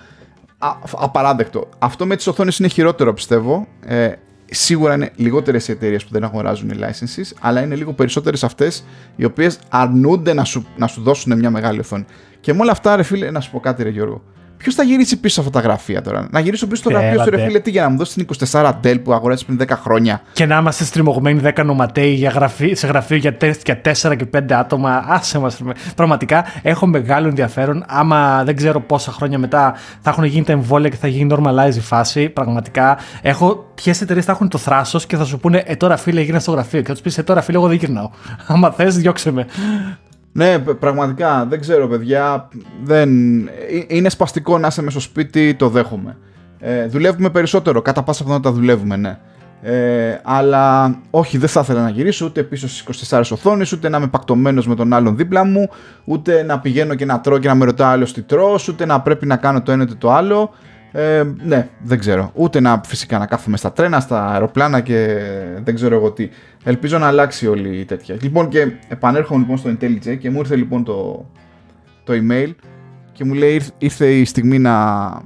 [0.58, 1.70] Α, απαράδεκτο.
[1.80, 3.68] Αυτό με τις οθόνες είναι χειρότερο, πιστεύω.
[3.86, 4.12] Ε,
[4.46, 8.86] σίγουρα είναι λιγότερες οι εταιρείες που δεν αγοράζουν οι licenses, αλλά είναι λίγο περισσότερες αυτές
[9.16, 12.06] οι οποίες αρνούνται να σου, να σου δώσουν μια μεγάλη οθόνη.
[12.40, 14.24] Και με όλα αυτά, ρε φίλε, να σου πω κάτι, ρε Γιώργο.
[14.66, 17.60] Ποιος θα γυρίσει πίσω σε φωτογραφία τώρα; Να γυρίσω πίσω στο γραφείο σου, ρε φίλε,
[17.60, 20.58] τι για να μου δώσεις την 24 Dell που αγοράζει πριν 10 χρόνια; Και να
[20.58, 25.06] είμαστε στριμωγμένοι 10 νοματέοι για γραφή, σε γραφείο για, για 4 και 5 άτομα.
[25.08, 25.62] Άσε μας.
[25.96, 27.84] Πραγματικά έχω μεγάλο ενδιαφέρον.
[27.88, 31.76] Άμα δεν ξέρω πόσα χρόνια μετά θα έχουν γίνει τα εμβόλια και θα γίνει normalize
[31.76, 32.30] η φάση.
[32.30, 36.20] Πραγματικά έχω ποιες εταιρείες θα έχουν το θράσος και θα σου πούνε Ε τώρα φίλε,
[36.20, 36.80] έγινα στο γραφείο.
[36.82, 38.10] Και θα τους πεις Ε τώρα φίλε, εγώ δεν γυρνάω.
[38.48, 39.46] Άμα θες, διώξε με.
[40.38, 42.48] Ναι, πραγματικά δεν ξέρω, παιδιά.
[42.84, 43.10] Δεν...
[43.48, 43.52] Ε,
[43.88, 46.18] είναι σπαστικό να είσαι μέσα στο σπίτι, το δέχομαι.
[46.60, 49.18] Ε, δουλεύουμε περισσότερο, κατά πάσα πιθανότητα δουλεύουμε, ναι.
[49.62, 53.98] Ε, αλλά όχι, δεν θα ήθελα να γυρίσω ούτε πίσω στις 24 οθόνες, ούτε να
[53.98, 55.70] είμαι πακτωμένος με τον άλλον δίπλα μου,
[56.06, 59.02] ούτε να πηγαίνω και να τρώω και να με ρωτά άλλος τι τρώω, ούτε να
[59.02, 60.54] πρέπει να κάνω το ένα ή το άλλο.
[60.96, 62.32] Ε, ναι, δεν ξέρω.
[62.34, 65.18] Ούτε να φυσικά να κάθομαι στα τρένα, στα αεροπλάνα και
[65.64, 66.30] δεν ξέρω εγώ τι.
[66.64, 68.18] Ελπίζω να αλλάξει όλη η τέτοια.
[68.22, 71.26] Λοιπόν, και επανέρχομαι λοιπόν στο IntelliJ και μου ήρθε λοιπόν το,
[72.04, 72.52] το email
[73.12, 74.74] και μου λέει ήρθε η στιγμή να,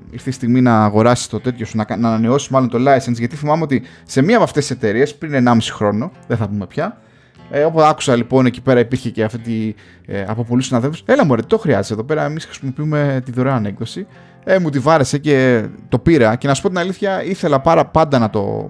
[0.10, 3.17] ήρθε η στιγμή να αγοράσεις το τέτοιο σου, να, να ανανεώσεις μάλλον το license.
[3.17, 6.65] Γιατί θυμάμαι ότι σε μία από αυτές τις εταιρείες πριν 1,5 χρόνο, δεν θα πούμε
[6.67, 7.01] πια,
[7.49, 11.03] ε, όπου άκουσα λοιπόν εκεί πέρα υπήρχε και αυτή ε, από πολλούς συναδέλφους.
[11.05, 12.23] Έλα μου, το χρειάζεται εδώ πέρα.
[12.23, 14.08] Εμείς χρησιμοποιούμε τη δωρεάν έκδοση.
[14.52, 16.36] Ε, μου τη βάρεσε και το πήρα.
[16.36, 18.70] Και να σου πω την αλήθεια, ήθελα πάρα πάντα να, το,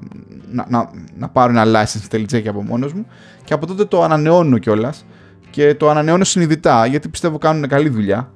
[0.52, 3.06] να, να, να πάρω ένα license TLJ από μόνος μου.
[3.44, 5.06] Και από τότε το ανανεώνω κιόλας.
[5.50, 8.32] Και το ανανεώνω συνειδητά γιατί πιστεύω κάνουν καλή δουλειά.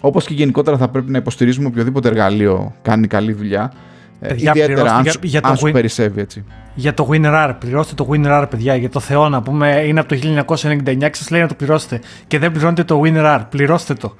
[0.00, 3.72] Όπως και γενικότερα θα πρέπει να υποστηρίζουμε οποιοδήποτε εργαλείο κάνει καλή δουλειά.
[4.20, 6.44] Ε, παιδιά, ιδιαίτερα αν, για, για αν σου περισσεύει έτσι.
[6.74, 8.76] Για το WinRAR, πληρώστε το WinRAR, παιδιά.
[8.76, 12.00] Για το Θεό να πούμε, είναι από το 1999 και σας λέει να το πληρώσετε.
[12.26, 14.14] Και δεν πληρώνετε το WinRAR, πληρώστε το.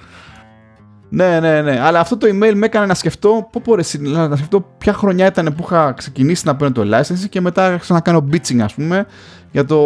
[1.09, 1.81] Ναι, ναι, ναι.
[1.81, 5.55] Αλλά αυτό το email με έκανε να σκεφτώ, πω, πω, να σκεφτώ ποια χρονιά ήταν
[5.57, 9.07] που είχα ξεκινήσει να παίρνω το license και μετά άρχισα να κάνω bitching, ας πούμε,
[9.51, 9.79] για το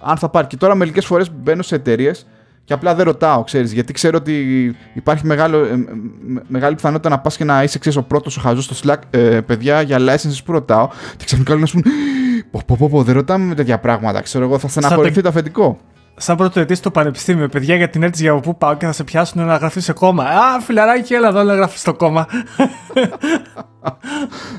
[0.00, 0.46] αν θα πάρει.
[0.46, 2.26] Και τώρα μερικές φορές μπαίνω σε εταιρείες
[2.64, 5.84] και απλά δεν ρωτάω, ξέρεις, γιατί ξέρω ότι υπάρχει μεγάλο, ε,
[6.46, 9.40] μεγάλη πιθανότητα να πας και να είσαι ξέρεις, ο πρώτος ο χαζός στο Slack, ε,
[9.40, 10.88] παιδιά, για licenses που ρωτάω.
[11.16, 11.94] Και ξαφνικά να σου πούνε,
[12.50, 14.20] πω, πω, πω, πω, δεν ρωτάμε με τέτοια πράγματα.
[14.20, 15.78] Ξέρω εγώ, θα στεναχωρηθεί το αφεντικό
[16.16, 19.04] σαν πρώτο ετή στο πανεπιστήμιο, παιδιά, για την έρτηση για πού πάω και θα σε
[19.04, 20.24] πιάσουν να γραφείς σε κόμμα.
[20.24, 22.26] Α, φιλαράκι, έλα εδώ να γράφεις στο κόμμα.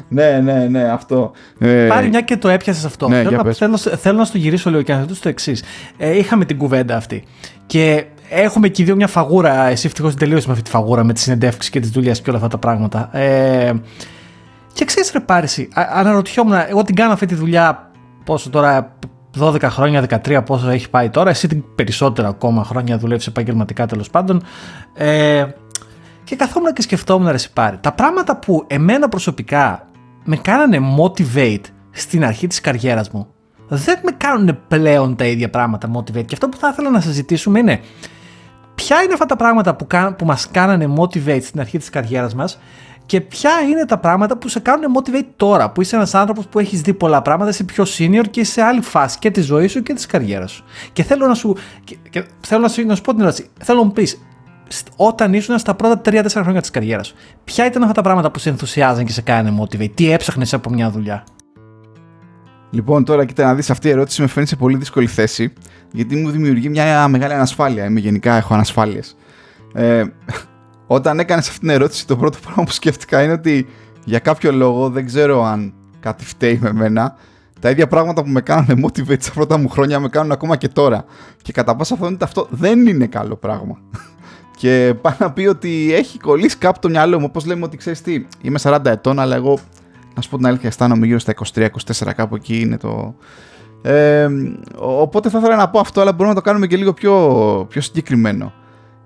[0.08, 1.32] ναι, ναι, ναι, αυτό.
[1.60, 1.88] Ε...
[1.88, 3.08] Πάρει μια και το έπιασες αυτό.
[3.08, 5.64] Ναι, θέλω, να, θέλω, θέλω, να στο γυρίσω λίγο και να το εξής.
[5.98, 7.24] Ε, είχαμε την κουβέντα αυτή.
[7.66, 9.66] Και έχουμε και οι δύο μια φαγούρα.
[9.66, 12.38] Εσύ ευτυχώς τελείωσες με αυτή τη φαγούρα, με τη συνεντεύξη και τη δουλειά και όλα
[12.38, 13.18] αυτά τα πράγματα.
[13.18, 13.74] Ε,
[14.74, 17.92] και ξέρεις, ρε Πάρηση, αναρωτιόμουν, εγώ την κάνω αυτή τη δουλειά
[18.24, 18.98] πόσο τώρα
[19.40, 24.10] 12 χρόνια, 13 πόσο έχει πάει τώρα, εσύ την περισσότερα ακόμα χρόνια δουλεύεις επαγγελματικά τέλος
[24.10, 24.44] πάντων.
[24.94, 25.46] Ε,
[26.24, 27.78] και καθόμουν και σκεφτόμουν ρε πάρει.
[27.82, 29.88] Τα πράγματα που εμένα προσωπικά
[30.24, 33.28] με κάνανε motivate στην αρχή της καριέρας μου
[33.68, 36.26] δεν με κάνουν πλέον τα ίδια πράγματα motivate.
[36.26, 37.80] Και αυτό που θα ήθελα να συζητήσουμε είναι
[38.76, 42.60] ποια είναι αυτά τα πράγματα που, που μας κάνανε motivate στην αρχή της καριέρας μας
[43.06, 46.60] και ποια είναι τα πράγματα που σε κάνουν motivate τώρα, που είσαι ένας άνθρωπος που
[46.60, 49.72] έχεις δει πολλά πράγματα, είσαι πιο senior και είσαι σε άλλη φάση και της ζωής
[49.72, 50.64] σου και της καριέρας σου.
[50.94, 51.56] Και θέλω να σου,
[52.10, 53.50] και, θέλω να σου, να σου πω την ερώτηση.
[53.64, 54.22] Θέλω να μου πεις,
[54.96, 58.40] όταν ήσουν στα πρώτα 3-4 χρόνια της καριέρας σου, ποια ήταν αυτά τα πράγματα που
[58.40, 61.24] σε ενθουσιάζαν και σε κάνανε motivate, τι έψαχνες από μια δουλειά;
[62.70, 65.54] Λοιπόν, τώρα κοίτα να δεις αυτή η ερώτηση με φαίνει σε πολύ δύσκολη θέση,
[65.92, 67.86] γιατί μου δημιουργεί μια μεγάλη ανασφάλεια.
[67.86, 69.16] Είμαι γενικά, έχω ανασφάλειες.
[69.74, 70.04] Ε,
[70.88, 73.68] όταν έκανες αυτή την ερώτηση, το πρώτο πράγμα που σκέφτηκα είναι ότι
[74.06, 77.16] για κάποιο λόγο δεν ξέρω αν κάτι φταίει με μένα.
[77.60, 80.68] Τα ίδια πράγματα που με κάνανε motivate στα πρώτα μου χρόνια με κάνουν ακόμα και
[80.68, 81.06] τώρα.
[81.42, 83.78] Και κατά πάσα πιθανότητα αυτό δεν είναι καλό πράγμα.
[84.60, 87.26] και πάει να πει ότι έχει κολλήσει κάπου το μυαλό μου.
[87.30, 89.60] Όπως λέμε ότι ξέρεις τι, είμαι 40 ετών, αλλά εγώ
[90.16, 91.68] να σου πω την αλήθεια, αισθάνομαι γύρω στα 23-24,
[92.16, 93.16] κάπου εκεί είναι το.
[93.82, 94.28] Ε,
[94.76, 97.82] οπότε θα ήθελα να πω αυτό, αλλά μπορούμε να το κάνουμε και λίγο πιο, πιο
[97.82, 98.54] συγκεκριμένο.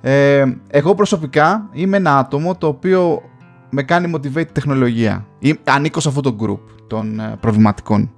[0.01, 3.21] Ε, εγώ προσωπικά είμαι ένα άτομο το οποίο
[3.69, 5.25] με κάνει motivate τεχνολογία.
[5.39, 8.11] Ή, ανήκω σε αυτό το group των ε, προβληματικών.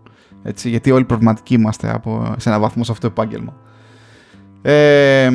[0.44, 3.54] Έτσι, γιατί όλοι προβληματικοί είμαστε από, σε ένα βαθμό σε αυτό το επάγγελμα.
[4.62, 5.30] Ε,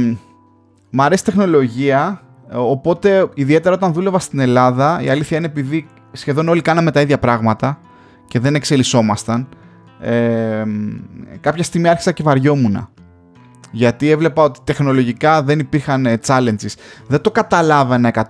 [0.90, 6.60] μ' αρέσει τεχνολογία, οπότε ιδιαίτερα όταν δούλευα στην Ελλάδα, η αλήθεια είναι επειδή σχεδόν όλοι
[6.60, 7.78] κάναμε τα ίδια πράγματα
[8.28, 9.48] και δεν εξελισσόμασταν,
[10.00, 10.64] ε,
[11.40, 12.88] κάποια στιγμή άρχισα και βαριόμουν.
[13.70, 16.74] Γιατί έβλεπα ότι τεχνολογικά δεν υπήρχαν ε, challenges.
[17.06, 18.26] Δεν το καταλάβαινα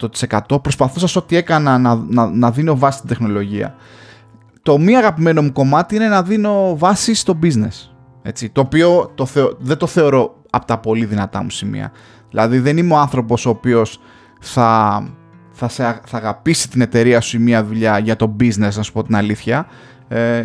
[0.49, 0.62] 100%.
[0.62, 3.75] Προσπαθούσα σε ό,τι έκανα να, να, να δίνω βάση στην τεχνολογία.
[4.62, 7.90] Το μη αγαπημένο μου κομμάτι είναι να δίνω βάση στο business.
[8.22, 9.27] Έτσι, το οποίο το
[9.59, 11.92] δεν το θεωρώ από τα πολύ δυνατά μου σημεία.
[12.31, 14.01] Δηλαδή δεν είμαι ο άνθρωπος ο οποίος
[14.40, 15.03] θα,
[15.51, 18.92] θα, σε, θα αγαπήσει την εταιρεία σου ή μια δουλειά για το business, να σου
[18.92, 19.66] πω την αλήθεια.
[20.08, 20.42] Ε,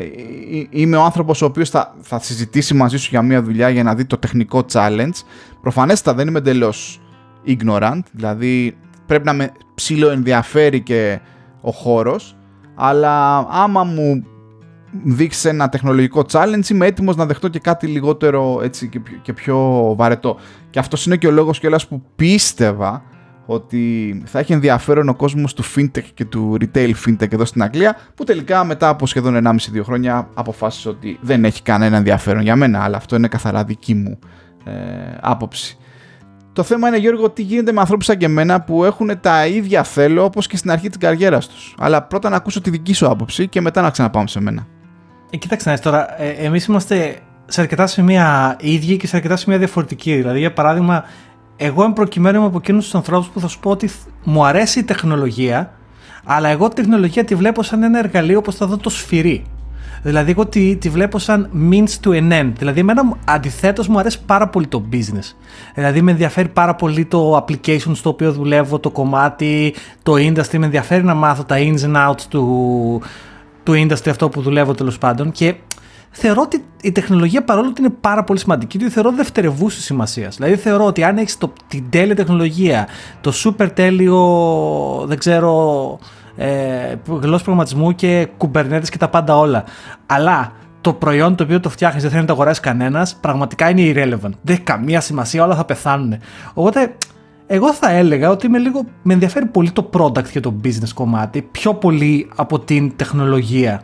[0.70, 3.96] είμαι ο άνθρωπος ο οποίος θα, θα συζητήσει μαζί σου για μια δουλειά για να
[3.96, 5.24] δει το τεχνικό challenge.
[5.62, 7.02] Προφανέστατα δεν είμαι εντελώς
[7.48, 11.20] ignorant, δηλαδή πρέπει να με ψηλό ενδιαφέρει και
[11.62, 12.38] ο χώρος,
[12.76, 14.26] αλλά άμα μου
[15.04, 19.34] δείξεις ένα τεχνολογικό challenge είμαι έτοιμος να δεχτώ και κάτι λιγότερο έτσι και πιο, και
[19.34, 19.58] πιο
[19.98, 20.38] βαρετό.
[20.70, 23.04] Και αυτός είναι και ο λόγος κιόλας που πίστευα
[23.54, 27.98] ότι θα έχει ενδιαφέρον ο κόσμος του fintech και του retail fintech εδώ στην Αγγλία
[28.16, 32.84] που τελικά μετά από σχεδόν 1,5-2 χρόνια αποφάσισε ότι δεν έχει κανένα ενδιαφέρον για μένα
[32.84, 34.20] αλλά αυτό είναι καθαρά δική μου
[34.66, 34.72] ε,
[35.22, 35.78] άποψη.
[36.54, 39.84] Το θέμα είναι Γιώργο τι γίνεται με ανθρώπους σαν και εμένα που έχουν τα ίδια
[39.84, 41.76] θέλω όπως και στην αρχή της καριέρας τους.
[41.80, 44.68] Αλλά πρώτα να ακούσω τη δική σου άποψη και μετά να ξαναπάμε σε μένα.
[45.30, 50.16] Ε, κοίταξε τώρα, ε, εμείς είμαστε σε αρκετά σημεία ίδιοι και σε αρκετά σημεία διαφορετικοί.
[50.16, 51.04] Δηλαδή, για παράδειγμα,
[51.64, 53.90] εγώ είμαι προκειμένου από εκείνους τους ανθρώπους που θα σου πω ότι
[54.24, 55.74] μου αρέσει η τεχνολογία,
[56.24, 59.44] αλλά εγώ τη τεχνολογία τη βλέπω σαν ένα εργαλείο όπως θα δω το σφυρί.
[60.04, 62.52] Δηλαδή, εγώ τη, τη βλέπω σαν means to an end.
[62.58, 65.36] Δηλαδή, εμένα αντιθέτως μου αρέσει πάρα πολύ το business.
[65.76, 70.58] Δηλαδή, με ενδιαφέρει πάρα πολύ το application στο οποίο δουλεύω, το κομμάτι, το industry.
[70.58, 73.02] Με ενδιαφέρει να μάθω τα ins and outs του,
[73.64, 75.32] του industry αυτό που δουλεύω τέλος πάντων.
[75.32, 75.56] Και
[76.12, 80.36] θεωρώ ότι η τεχνολογία παρόλο ότι είναι πάρα πολύ σημαντική, τη θεωρώ δευτερευούσης σημασίας.
[80.36, 82.88] Δηλαδή θεωρώ ότι αν έχεις την τέλεια τεχνολογία,
[83.22, 84.20] το super τέλειο,
[85.08, 86.00] δεν ξέρω,
[86.36, 89.64] ε, γλώσσα προγραμματισμού και κουμπερνέτες και τα πάντα όλα.
[90.06, 93.82] Αλλά το προϊόν το οποίο το φτιάχνεις δεν θέλει να το αγοράσεις κανένας, πραγματικά είναι
[93.82, 94.32] irrelevant.
[94.42, 96.18] Δεν έχει καμία σημασία, όλα θα πεθάνουν.
[96.54, 96.96] Οπότε
[97.48, 101.42] εγώ θα έλεγα ότι με, λίγο, με ενδιαφέρει πολύ το product και το business κομμάτι,
[101.42, 103.82] πιο πολύ από την τεχνολογία.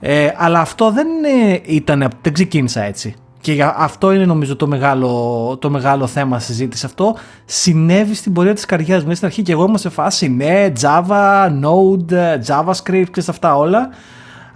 [0.00, 1.06] Ε, αλλά αυτό δεν
[1.64, 3.14] ήταν, δεν ξεκίνησα έτσι.
[3.40, 6.86] Και αυτό είναι νομίζω το μεγάλο, το μεγάλο θέμα συζήτηση.
[6.86, 9.14] Αυτό συνέβη στην πορεία της καριέρας μου.
[9.14, 13.88] Στην αρχή και εγώ ήμουν σε φάση ναι, Java, Node, JavaScript και αυτά όλα.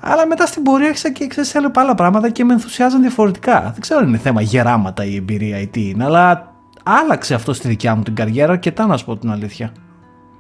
[0.01, 3.61] Αλλά μετά στην πορεία άρχισα και ξέρεις άλλο άλλα πράγματα και με ενθουσιάζαν διαφορετικά.
[3.61, 6.53] Δεν ξέρω αν είναι θέμα γεράματα η εμπειρία ή τι είναι, αλλά
[6.83, 9.73] άλλαξε αυτό στη δικιά μου την καριέρα αρκετά να σου πω την αλήθεια.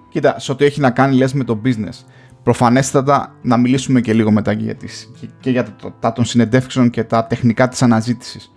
[0.09, 2.05] Κοίτα, σε ό,τι έχει να κάνει λες με το business
[2.45, 5.67] προφανέστατα να μιλήσουμε και λίγο μετά και για, τις, και για
[6.01, 8.53] τα των συνεντεύξεων και τα τεχνικά της αναζήτησης.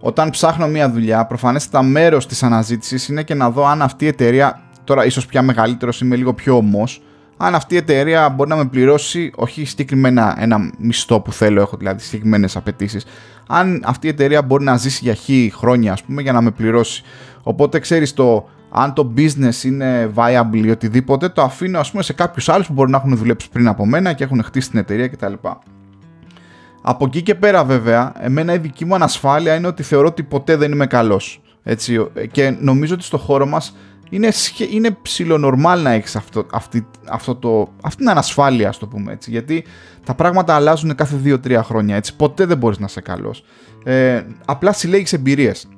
[0.00, 4.08] Όταν ψάχνω μια δουλειά, προφανέστατα μέρος της αναζήτησης είναι και να δω αν αυτή η
[4.08, 7.02] εταιρεία, τώρα ίσως πια μεγαλύτερος είμαι λίγο πιο ομός,
[7.36, 11.76] αν αυτή η εταιρεία μπορεί να με πληρώσει, όχι συγκεκριμένα ένα μισθό που θέλω, έχω
[11.76, 13.04] δηλαδή συγκεκριμένες απαιτήσεις,
[13.46, 16.50] αν αυτή η εταιρεία μπορεί να ζήσει για χι χρόνια, ας πούμε, για να με
[16.50, 17.02] πληρώσει.
[17.42, 22.12] Οπότε ξέρεις το αν το business είναι viable ή οτιδήποτε, το αφήνω ας πούμε σε
[22.12, 25.08] κάποιους άλλους που μπορεί να έχουν δουλέψει πριν από μένα και έχουν χτίσει την εταιρεία
[25.08, 25.32] κτλ.
[26.82, 30.56] Από εκεί και πέρα βέβαια, εμένα η δική μου ανασφάλεια είναι ότι θεωρώ ότι ποτέ
[30.56, 31.42] δεν είμαι καλός.
[31.62, 33.76] Έτσι, και νομίζω ότι στο χώρο μας
[34.10, 34.28] είναι,
[34.70, 39.30] είναι ψιλονορμάλ να έχεις αυτό, αυτή, αυτό το, αυτή την ανασφάλεια, ας το πούμε έτσι.
[39.30, 39.64] Γιατί
[40.04, 41.96] τα πράγματα αλλάζουν κάθε 2-3 χρόνια.
[41.96, 43.44] Έτσι, ποτέ δεν μπορείς να είσαι καλός.
[43.84, 45.68] Ε, απλά συλλέγεις εμπειρίες.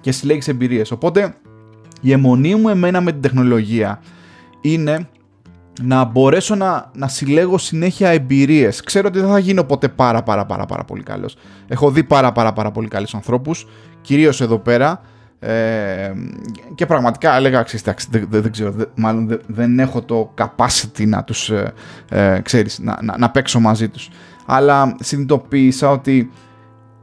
[0.00, 0.90] Και συλλέγεις εμπειρίες.
[0.90, 1.34] Οπότε
[2.04, 4.00] η αιμονή μου εμένα με την τεχνολογία
[4.60, 5.08] είναι
[5.82, 8.80] να μπορέσω να, να συλλέγω συνέχεια εμπειρίες.
[8.80, 11.36] Ξέρω ότι δεν θα γίνω ποτέ πάρα πάρα πάρα πάρα πολύ καλός.
[11.68, 13.66] Έχω δει πάρα πάρα πάρα πολύ καλούς ανθρώπους,
[14.00, 15.00] κυρίως εδώ πέρα.
[15.38, 16.12] Ε,
[16.74, 21.72] και πραγματικά έλεγα, ξέρεις, δεν, δεν, ξέρω, μάλλον δεν, έχω το capacity να τους, ε,
[22.08, 24.10] ε, ξέρεις, να, να, να παίξω μαζί τους.
[24.46, 26.30] Αλλά συνειδητοποίησα ότι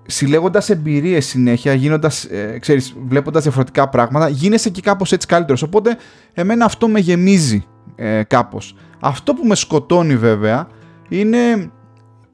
[0.05, 5.61] συλλέγοντας εμπειρίες συνέχεια, γίνοντας, ε, ξέρεις, βλέποντας διαφορετικά πράγματα, γίνεσαι και κάπως έτσι καλύτερος.
[5.61, 5.97] Οπότε,
[6.33, 8.75] εμένα αυτό με γεμίζει ε, κάπως.
[8.99, 10.67] Αυτό που με σκοτώνει βέβαια
[11.09, 11.71] είναι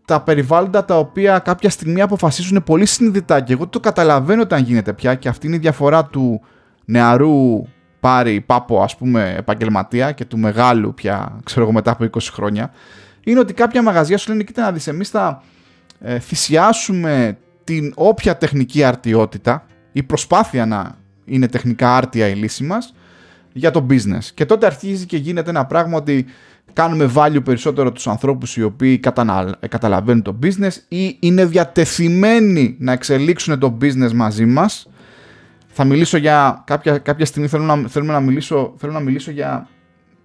[0.05, 4.93] τα περιβάλλοντα τα οποία κάποια στιγμή αποφασίζουν πολύ συνειδητά και εγώ το καταλαβαίνω όταν γίνεται
[4.93, 6.41] πια και αυτή είναι η διαφορά του
[6.85, 7.61] νεαρού
[7.99, 12.71] πάρει πάπο ας πούμε επαγγελματία και του μεγάλου πια ξέρω εγώ μετά από 20 χρόνια
[13.23, 15.43] είναι ότι κάποια μαγαζιά σου λένε κοίτα να δεις εμείς θα
[15.99, 22.93] ε, θυσιάσουμε την όποια τεχνική αρτιότητα ή προσπάθεια να είναι τεχνικά άρτια η λύση μας
[23.53, 24.23] για το business.
[24.33, 26.25] Και τότε αρχίζει και γίνεται ένα πράγμα ότι
[26.73, 28.99] κάνουμε value περισσότερο τους ανθρώπους οι οποίοι
[29.69, 34.89] καταλαβαίνουν το business ή είναι διατεθειμένοι να εξελίξουν το business μαζί μας.
[35.67, 39.67] Θα μιλήσω για κάποια, κάποια στιγμή, θέλω να, θέλω, να μιλήσω, θέλω να μιλήσω για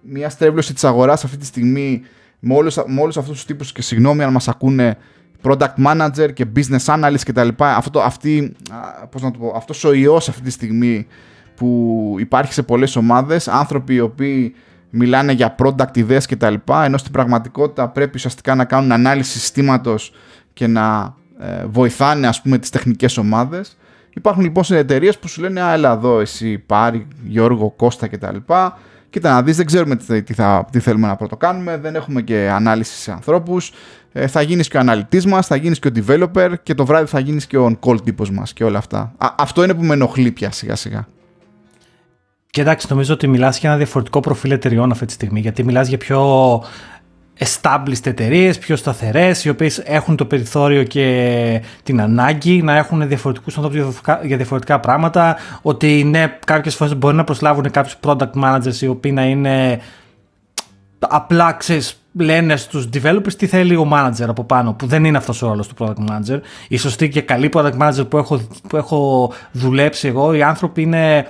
[0.01, 2.01] μια στρέβλωση της αγοράς αυτή τη στιγμή
[2.39, 4.97] με όλους, με όλους αυτούς τους τύπους και συγγνώμη αν μας ακούνε
[5.43, 7.47] product manager και business analyst κτλ.
[7.57, 8.55] Αυτό, αυτή,
[9.09, 11.07] πώς να το πω, αυτός ο ιός αυτή τη στιγμή
[11.55, 14.55] που υπάρχει σε πολλές ομάδες, άνθρωποι οι οποίοι
[14.89, 16.53] μιλάνε για product ιδέες κτλ.
[16.83, 20.13] Ενώ στην πραγματικότητα πρέπει ουσιαστικά να κάνουν ανάλυση συστήματος
[20.53, 23.77] και να ε, βοηθάνε ας πούμε τις τεχνικές ομάδες.
[24.15, 28.35] Υπάρχουν λοιπόν εταιρείες που σου λένε «Α, έλα εδώ εσύ, Πάρη, Γιώργο, Κώστα κτλ.
[29.09, 32.49] Κοίτα να δεις, δεν ξέρουμε τι, θα, τι θέλουμε να πρώτο κάνουμε, δεν έχουμε και
[32.53, 33.73] ανάλυση σε ανθρώπους, ε,
[34.27, 37.19] θα γίνεις και ο αναλυτής μας, θα γίνεις και ο developer και το βράδυ θα
[37.19, 39.13] γίνεις και ο on-call τύπος μας και όλα αυτά.
[39.37, 41.07] αυτό είναι που με ενοχλεί πια σιγά σιγά.
[42.49, 45.87] Και εντάξει, νομίζω ότι μιλάς για ένα διαφορετικό προφίλ εταιριών αυτή τη στιγμή, γιατί μιλάς
[45.87, 46.63] για πιο
[47.39, 53.57] established εταιρείες, πιο σταθερές, οι οποίες έχουν το περιθώριο και την ανάγκη να έχουν διαφορετικούς
[53.57, 55.37] ανθρώπους για διαφορετικά πράγματα.
[55.61, 59.79] Ότι ναι, κάποιες φορές μπορεί να προσλάβουν κάποιους product managers οι οποίοι να είναι
[60.99, 65.41] απλά ξέρεις, λένε στους developers τι θέλει ο manager από πάνω, που δεν είναι αυτός
[65.41, 66.39] ο ρόλος του product manager.
[66.67, 71.27] Οι σωστοί και καλοί product manager που έχω, που έχω δουλέψει εγώ, οι άνθρωποι είναι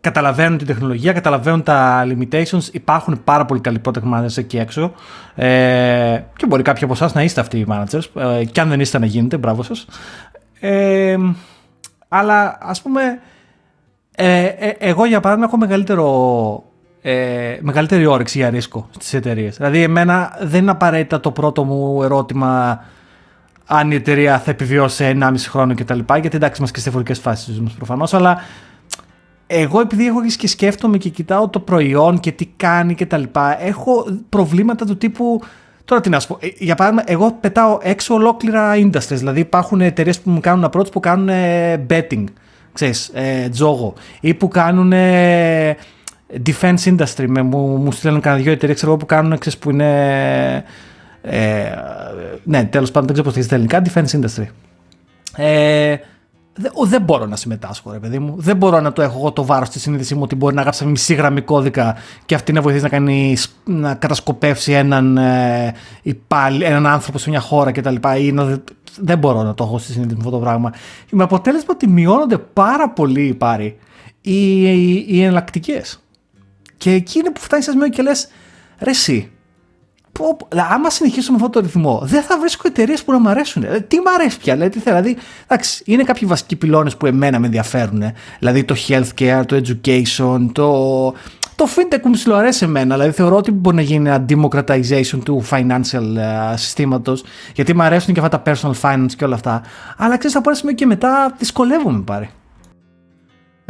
[0.00, 2.72] καταλαβαίνουν την τεχνολογία, καταλαβαίνουν τα limitations.
[2.72, 4.92] Υπάρχουν πάρα πολύ καλοί product managers εκεί έξω.
[5.34, 8.22] Ε, και μπορεί κάποιοι από εσάς να είστε αυτοί οι managers.
[8.40, 9.86] Ε, και αν δεν είστε να γίνετε, μπράβο σας.
[10.60, 11.16] Ε,
[12.08, 13.20] αλλά ας πούμε,
[14.14, 16.64] ε, ε, εγώ για παράδειγμα έχω μεγαλύτερο,
[17.02, 19.56] ε, μεγαλύτερη όρεξη για ρίσκο στις εταιρείες.
[19.56, 22.80] Δηλαδή εμένα δεν είναι απαραίτητα το πρώτο μου ερώτημα
[23.66, 25.98] αν η εταιρεία θα επιβιώσει 1,5 χρόνο κτλ.
[26.20, 28.38] Γιατί εντάξει, είμαστε και σε διαφορετικέ φάσεις προφανώς, αλλά
[29.46, 33.62] εγώ επειδή έχω και σκέφτομαι και κοιτάω το προϊόν και τι κάνει και τα λοιπά,
[33.62, 35.42] έχω προβλήματα του τύπου...
[35.84, 36.38] Τώρα τι να σου πω.
[36.40, 39.00] Ε, για παράδειγμα, εγώ πετάω έξω ολόκληρα industries.
[39.08, 41.28] Δηλαδή υπάρχουν εταιρείες που μου κάνουν approach που κάνουν
[41.88, 42.24] betting.
[42.72, 43.94] Ξέρεις, ε, τζόγο.
[44.20, 44.92] Ή που κάνουν
[46.46, 47.24] defense industry.
[47.28, 50.64] Με, μου, μου στέλνουν κανένα δυο εταιρείε που κάνουν, ξέρεις, που είναι...
[51.22, 51.70] Ε,
[52.44, 53.82] ναι, τέλος πάντων, δεν ξέρω πώς θα ελληνικά.
[53.84, 54.46] Defense industry.
[55.36, 55.96] Ε,
[56.84, 58.34] δεν μπορώ να συμμετάσχω, ρε παιδί μου.
[58.36, 60.84] Δεν μπορώ να το έχω εγώ το βάρος στη συνείδησής μου ότι μπορεί να γράψει
[60.84, 66.86] μισή γραμμή κώδικα και αυτή να βοηθήσει να, κάνει, να κατασκοπεύσει έναν, ε, υπάλλη, έναν
[66.86, 67.94] άνθρωπο σε μια χώρα κτλ.
[69.00, 70.72] Δεν μπορώ να το έχω στη συνείδηση μου αυτό το πράγμα.
[71.10, 73.78] Με αποτέλεσμα ότι μειώνονται πάρα πολύ οι πάροι
[74.20, 76.00] οι, οι, οι εναλλακτικές.
[76.80, 78.28] Και εκεί είναι που φτάνεις σε σημείο και λες,
[78.78, 79.30] ρε, εσύ,
[80.12, 80.36] πω,
[80.70, 83.62] άμα συνεχίσουμε αυτό το ρυθμό, δεν θα βρίσκω εταιρείες που να μου αρέσουν.
[83.62, 85.16] Ε, τι μου αρέσει πια, δηλαδή, δηλαδή,
[85.46, 88.02] εντάξει, είναι κάποιοι βασικοί πυλώνες που εμένα με ενδιαφέρουν.
[88.38, 90.70] Δηλαδή το healthcare, το education, το,
[91.54, 92.94] το fintech που μου αρέσει εμένα.
[92.94, 98.14] Δηλαδή θεωρώ ότι μπορεί να γίνει ένα democratization του financial uh, συστήματος, γιατί μου αρέσουν
[98.14, 99.62] και αυτά τα personal finance και όλα αυτά.
[99.96, 102.30] Αλλά ξέρεις, θα μπορέσουμε και μετά δυσκολεύομαι πάρει.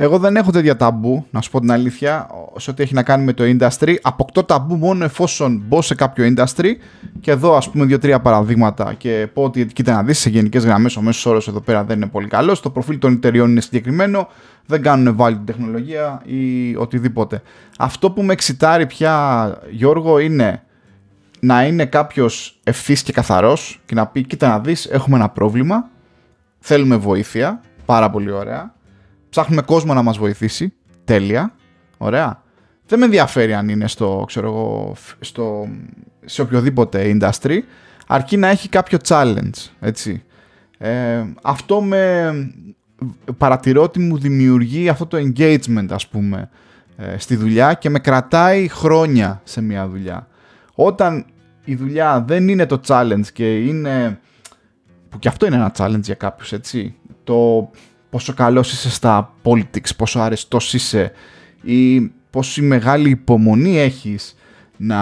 [0.03, 3.25] Εγώ δεν έχω τέτοια ταμπού, να σου πω την αλήθεια, σε ό,τι έχει να κάνει
[3.25, 3.95] με το industry.
[4.03, 6.73] Αποκτώ ταμπού μόνο εφόσον μπω σε κάποιο industry
[7.21, 10.97] και εδώ ας πούμε δύο-τρία παραδείγματα και πω ότι κοίτα να δεις σε γενικές γραμμές
[10.97, 12.61] ο μέσος όρος εδώ πέρα δεν είναι πολύ καλός.
[12.61, 14.29] Το προφίλ των εταιριών είναι συγκεκριμένο,
[14.67, 17.43] δεν κάνουν value την τεχνολογία ή οτιδήποτε.
[17.79, 20.63] Αυτό που με εξητάρει πια Γιώργο είναι
[21.41, 25.89] να είναι κάποιος ευθύς και καθαρός και να πει: Κοίτα να δεις, έχουμε ένα πρόβλημα.
[26.59, 27.61] Θέλουμε βοήθεια.
[27.85, 28.79] Πάρα πολύ ωραία
[29.31, 30.73] ψάχνουμε κόσμο να μας βοηθήσει.
[31.05, 31.55] Τέλεια.
[31.99, 32.43] Ωραία.
[32.87, 35.69] Δεν με ενδιαφέρει αν είναι στο, ξέρω εγώ, στο,
[36.25, 37.59] σε οποιοδήποτε industry,
[38.07, 40.23] αρκεί να έχει κάποιο challenge, έτσι.
[40.79, 42.33] Ε, αυτό με
[43.38, 46.51] παρατηρώ ότι μου δημιουργεί αυτό το engagement, ας πούμε,
[46.97, 50.29] ε, στη δουλειά και με κρατάει χρόνια σε μια δουλειά.
[50.75, 51.25] Όταν
[51.64, 54.21] η δουλειά δεν είναι το challenge και είναι,
[55.09, 57.71] που και αυτό είναι ένα challenge για κάποιους, έτσι, το
[58.11, 61.12] πόσο καλός είσαι στα politics, πόσο αρεστός είσαι
[61.62, 64.37] ή πόση μεγάλη υπομονή έχεις
[64.77, 64.99] να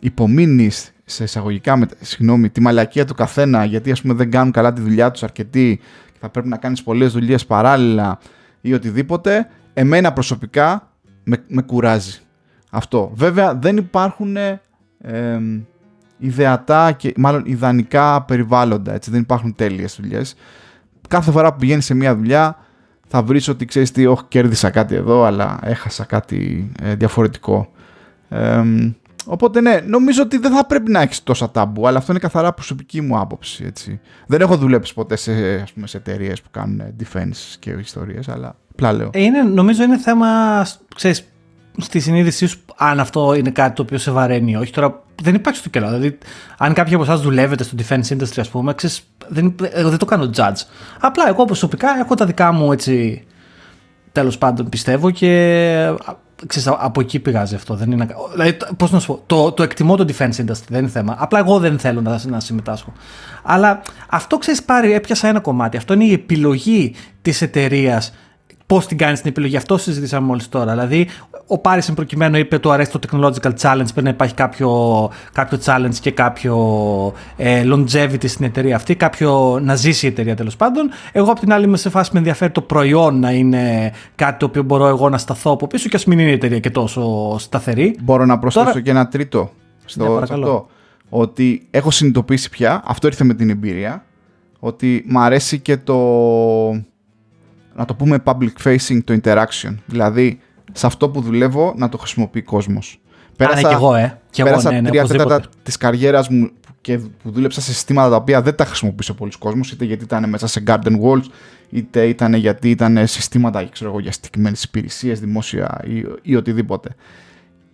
[0.00, 4.72] υπομείνεις σε εισαγωγικά με, συγγνώμη, τη μαλακία του καθένα γιατί ας πούμε δεν κάνουν καλά
[4.72, 5.80] τη δουλειά τους αρκετοί
[6.12, 8.18] και θα πρέπει να κάνεις πολλές δουλειές παράλληλα
[8.60, 10.92] ή οτιδήποτε, εμένα προσωπικά
[11.24, 12.18] με, με κουράζει
[12.70, 13.12] αυτό.
[13.14, 14.60] Βέβαια δεν υπάρχουν ε,
[16.18, 20.34] ιδεατά και μάλλον ιδανικά περιβάλλοντα, έτσι, δεν υπάρχουν τέλειες δουλειές
[21.10, 22.58] κάθε φορά που πηγαίνεις σε μια δουλειά
[23.08, 27.72] θα βρεις ότι ξέρεις τι, όχι κέρδισα κάτι εδώ αλλά έχασα κάτι ε, διαφορετικό.
[29.24, 32.52] οπότε ναι, νομίζω ότι δεν θα πρέπει να έχεις τόσα τάμπου, αλλά αυτό είναι καθαρά
[32.52, 33.64] προσωπική μου άποψη.
[33.66, 34.00] Έτσι.
[34.26, 38.56] Δεν έχω δουλέψει ποτέ σε, ας πούμε, σε εταιρείες που κάνουν defense και ιστορίες, αλλά
[38.72, 39.10] απλά λέω.
[39.12, 40.26] Ε, είναι, νομίζω είναι θέμα,
[40.94, 41.29] ξέρεις,
[41.78, 44.72] στη συνείδησή σου αν αυτό είναι κάτι το οποίο σε βαραίνει ή όχι.
[44.72, 45.86] Τώρα δεν υπάρχει στο κελό.
[45.86, 46.18] Δηλαδή,
[46.58, 50.04] αν κάποιοι από εσάς δουλεύετε στο defense industry, ας πούμε, ξέρεις, δεν, εγώ δεν το
[50.04, 50.62] κάνω judge.
[51.00, 53.24] Απλά εγώ προσωπικά έχω τα δικά μου έτσι.
[54.12, 55.94] Τέλος πάντων πιστεύω και
[56.46, 57.74] ξέρεις, από εκεί πηγάζει αυτό.
[57.74, 60.88] Δεν είναι, δηλαδή, πώς να σου πω, το, το εκτιμώ το defense industry, δεν είναι
[60.88, 61.16] θέμα.
[61.18, 62.92] Απλά εγώ δεν θέλω να, να συμμετάσχω.
[63.42, 65.76] Αλλά αυτό ξέρεις πάρει, έπιασα ένα κομμάτι.
[65.76, 68.12] Αυτό είναι η επιλογή της εταιρείας
[68.66, 69.56] πώς την κάνεις την επιλογή.
[69.56, 70.72] Αυτό συζητήσαμε μόλις τώρα.
[70.72, 71.08] Δηλαδή,
[71.52, 74.70] ο Πάρισεν προκειμένου είπε του αρέσει το technological challenge, πρέπει να υπάρχει κάποιο,
[75.32, 76.56] κάποιο challenge και κάποιο
[77.36, 80.90] ε, longevity στην εταιρεία αυτή, κάποιο να ζήσει η εταιρεία τέλος πάντων.
[81.12, 84.46] Εγώ από την άλλη είμαι σε φάση με ενδιαφέρει το προϊόν να είναι κάτι το
[84.46, 87.36] οποίο μπορώ εγώ να σταθώ από πίσω και ας μην είναι η εταιρεία και τόσο
[87.38, 87.96] σταθερή.
[88.02, 88.80] Μπορώ να προσθέσω τώρα...
[88.80, 89.50] και ένα τρίτο
[89.84, 90.66] στο ναι, αυτό.
[91.08, 94.04] Ότι έχω συνειδητοποιήσει πια, αυτό ήρθε με την εμπειρία,
[94.58, 95.96] ότι μου αρέσει και το
[97.74, 99.74] να το πούμε public facing το interaction.
[99.86, 100.40] Δηλαδή,
[100.72, 103.00] σε αυτό που δουλεύω να το χρησιμοποιεί κόσμος.
[103.36, 104.20] Πέρασα, και εγώ, ε.
[104.30, 108.10] Και πέρασα εγώ, ναι, ναι, τρία τέταρτα της καριέρας μου και που δούλεψα σε συστήματα
[108.10, 111.24] τα οποία δεν τα χρησιμοποιούσε πολλοί κόσμος, είτε γιατί ήταν μέσα σε garden walls,
[111.70, 116.94] είτε ήταν γιατί ήταν συστήματα ξέρω εγώ, για συγκεκριμένε υπηρεσίες, δημόσια ή, ή οτιδήποτε.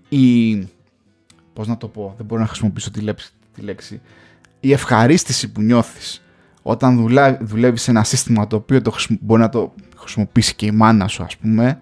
[0.08, 0.54] Η,
[1.52, 4.00] πώς να το πω, δεν μπορώ να χρησιμοποιήσω τη λέξη, τη λέξη
[4.60, 6.22] η ευχαρίστηση που νιώθεις
[6.62, 7.08] όταν
[7.40, 11.22] δουλεύεις σε ένα σύστημα το οποίο το μπορεί να το χρησιμοποιήσει και η μάνα σου
[11.22, 11.78] ας πούμε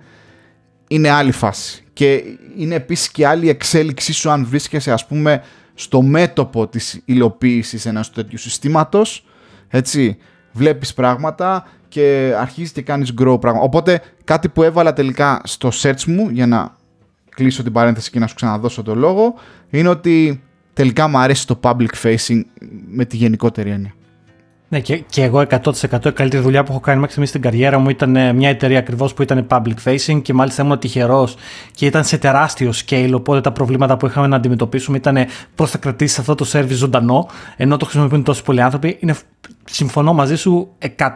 [0.89, 1.85] είναι άλλη φάση.
[1.93, 2.23] Και
[2.57, 5.43] είναι επίσης και άλλη εξέλιξή σου αν βρίσκεσαι ας πούμε
[5.75, 9.25] στο μέτωπο της υλοποίησης ενός τέτοιου συστήματος
[9.69, 10.17] έτσι.
[10.53, 16.05] Βλέπεις πράγματα και αρχίζεις και κάνεις grow πράγματα οπότε κάτι που έβαλα τελικά στο search
[16.07, 16.77] μου για να
[17.29, 19.35] κλείσω την παρένθεση και να σου ξαναδώσω το λόγο
[19.71, 20.43] είναι ότι
[20.73, 22.41] τελικά μου αρέσει το public facing
[22.87, 23.95] με τη γενικότερη έννοια
[24.75, 27.79] ναι, και, και εγώ 100% η καλύτερη δουλειά που έχω κάνει μέχρι στιγμής στην καριέρα
[27.79, 31.37] μου ήταν ε, μια εταιρεία ακριβώς που ήταν public facing και μάλιστα ήμουν τυχερός
[31.75, 33.11] και ήταν σε τεράστιο scale.
[33.15, 37.29] Οπότε τα προβλήματα που είχαμε να αντιμετωπίσουμε ήταν πώς θα κρατήσεις αυτό το service ζωντανό,
[37.57, 38.97] ενώ το χρησιμοποιούν τόσοι πολλοί άνθρωποι.
[39.01, 39.15] Είναι,
[39.65, 40.69] συμφωνώ μαζί σου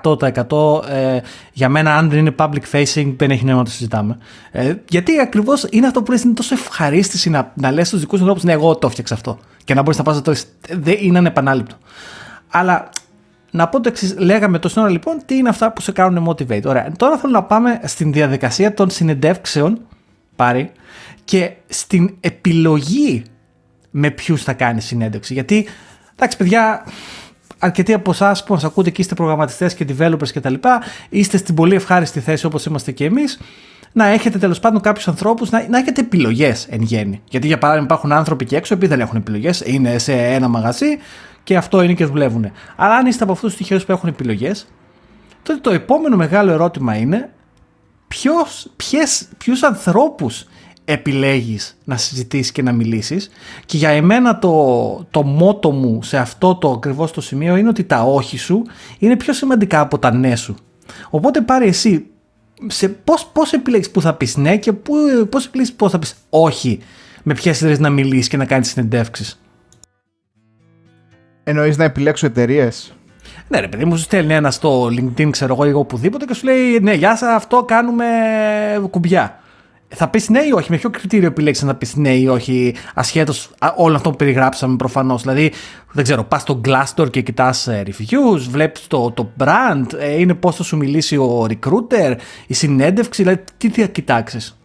[0.03, 0.88] 100%.
[0.90, 1.21] Ε,
[1.53, 4.18] για μένα, αν δεν είναι public facing, δεν έχει νόημα να το συζητάμε.
[4.51, 8.18] Ε, γιατί ακριβώς είναι αυτό που λες, είναι τόσο ευχαρίστηση να, να λες στους δικούς
[8.18, 9.38] σου ανθρώπους, Ναι, εγώ το έφτιαξα αυτό.
[9.64, 10.35] Και να μπορείς να πας να το.
[10.71, 11.77] Δεν είναι ανεπανάληπτο.
[12.51, 12.90] Αλλά
[13.51, 14.15] να πω το εξής.
[14.19, 16.65] Λέγαμε το σύνορα λοιπόν τι είναι αυτά που σε κάνουν motivate.
[16.65, 16.93] Ωραία.
[16.97, 19.81] Τώρα θέλω να πάμε στην διαδικασία των συνεντεύξεων
[20.37, 20.73] πάρει
[21.25, 23.23] και στην επιλογή
[23.91, 25.33] με ποιους θα κάνεις συνέντευξη.
[25.33, 25.67] Γιατί,
[26.15, 26.85] εντάξει, παιδιά,
[27.59, 30.55] αρκετοί από εσάς που μας ακούτε και είστε προγραμματιστές και developers κτλ.,
[31.09, 33.41] είστε στην πολύ ευχάριστη θέση όπως είμαστε και εμείς
[33.93, 37.23] να έχετε τέλος πάντων κάποιους ανθρώπους, να, να έχετε επιλογές εν γέννη.
[37.31, 40.99] Γιατί για παράδειγμα υπάρχουν άνθρωποι και έξω που δεν έχουν επιλογές, είναι σε ένα μαγαζί
[41.49, 42.51] και αυτό είναι και δουλεύουν.
[42.77, 44.69] Αλλά αν είστε από αυτούς τους τυχαίου που έχουν επιλογές,
[45.43, 47.33] τότε το επόμενο μεγάλο ερώτημα είναι
[49.39, 50.47] ποιους ανθρώπους
[50.85, 53.31] επιλέγεις να συζητήσεις και να μιλήσεις
[53.67, 57.85] και για εμένα το, το μότο μου σε αυτό το ακριβώς το σημείο είναι ότι
[57.85, 58.63] τα όχι σου
[58.99, 60.55] είναι πιο σημαντικά από τα ναι σου.
[61.11, 62.07] Οπότε πάρε εσύ
[62.67, 64.95] σε πώς, πώς επιλέγεις που θα πεις ναι και πού,
[65.31, 66.79] πώς επιλέγεις πώς θα πεις όχι
[67.23, 69.41] με ποιες ιδέες να μιλήσεις και να κάνεις συνεντεύξεις.
[71.49, 72.93] Εννοείς να επιλέξω εταιρείες;
[73.49, 76.45] Ναι, ρε παιδί μου, σου στέλνει ένα στο LinkedIn, ξέρω εγώ, ή οπουδήποτε και σου
[76.45, 78.05] λέει Ναι, γεια σας, αυτό κάνουμε
[78.91, 79.41] κουμπιά.
[79.89, 83.51] Θα πεις ναι ή όχι, με ποιο κριτήριο επιλέξεις να πεις ναι ή όχι, ασχέτως
[83.77, 85.23] όλο αυτό που περιγράψαμε προφανώς.
[85.23, 85.53] Δηλαδή,
[85.93, 90.35] δεν ξέρω, πας στο Glassdoor και κοιτάς ε, reviews, βλέπεις το, το brand, ε, είναι
[90.35, 92.15] πώς θα σου μιλήσει ο recruiter,
[92.47, 94.58] η συνέντευξη, δηλαδή τι θα κοιτάξεις.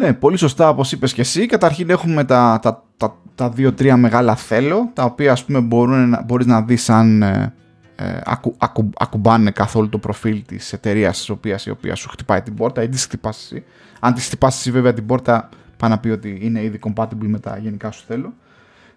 [0.00, 1.46] Ναι, πολύ σωστά όπως είπες και εσύ.
[1.46, 6.46] Καταρχήν έχουμε τα, τα, τα, τα δύο-τρία μεγάλα θέλω, τα οποία ας πούμε μπορούν, μπορείς
[6.46, 7.54] να δεις αν ε,
[7.96, 12.42] ε, ακου, ακου, ακουμπάνε καθόλου το προφίλ της εταιρείας της οποίας η οποία σου χτυπάει
[12.42, 13.64] την πόρτα ή τη χτυπάς εσύ.
[14.00, 17.38] Αν τη χτυπάς εσύ βέβαια την πόρτα πάει να πει ότι είναι ήδη compatible με
[17.38, 18.32] τα γενικά σου θέλω.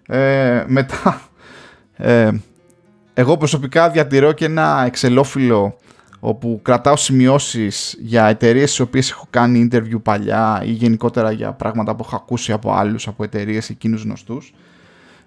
[0.07, 1.21] Ε, μετά,
[1.95, 2.29] ε,
[3.13, 5.77] εγώ προσωπικά διατηρώ και ένα εξελόφυλλο
[6.25, 11.95] όπου κρατάω σημειώσεις για εταιρείες στις οποίες έχω κάνει interview παλιά ή γενικότερα για πράγματα
[11.95, 14.53] που έχω ακούσει από άλλους, από εταιρείες εκείνους γνωστούς.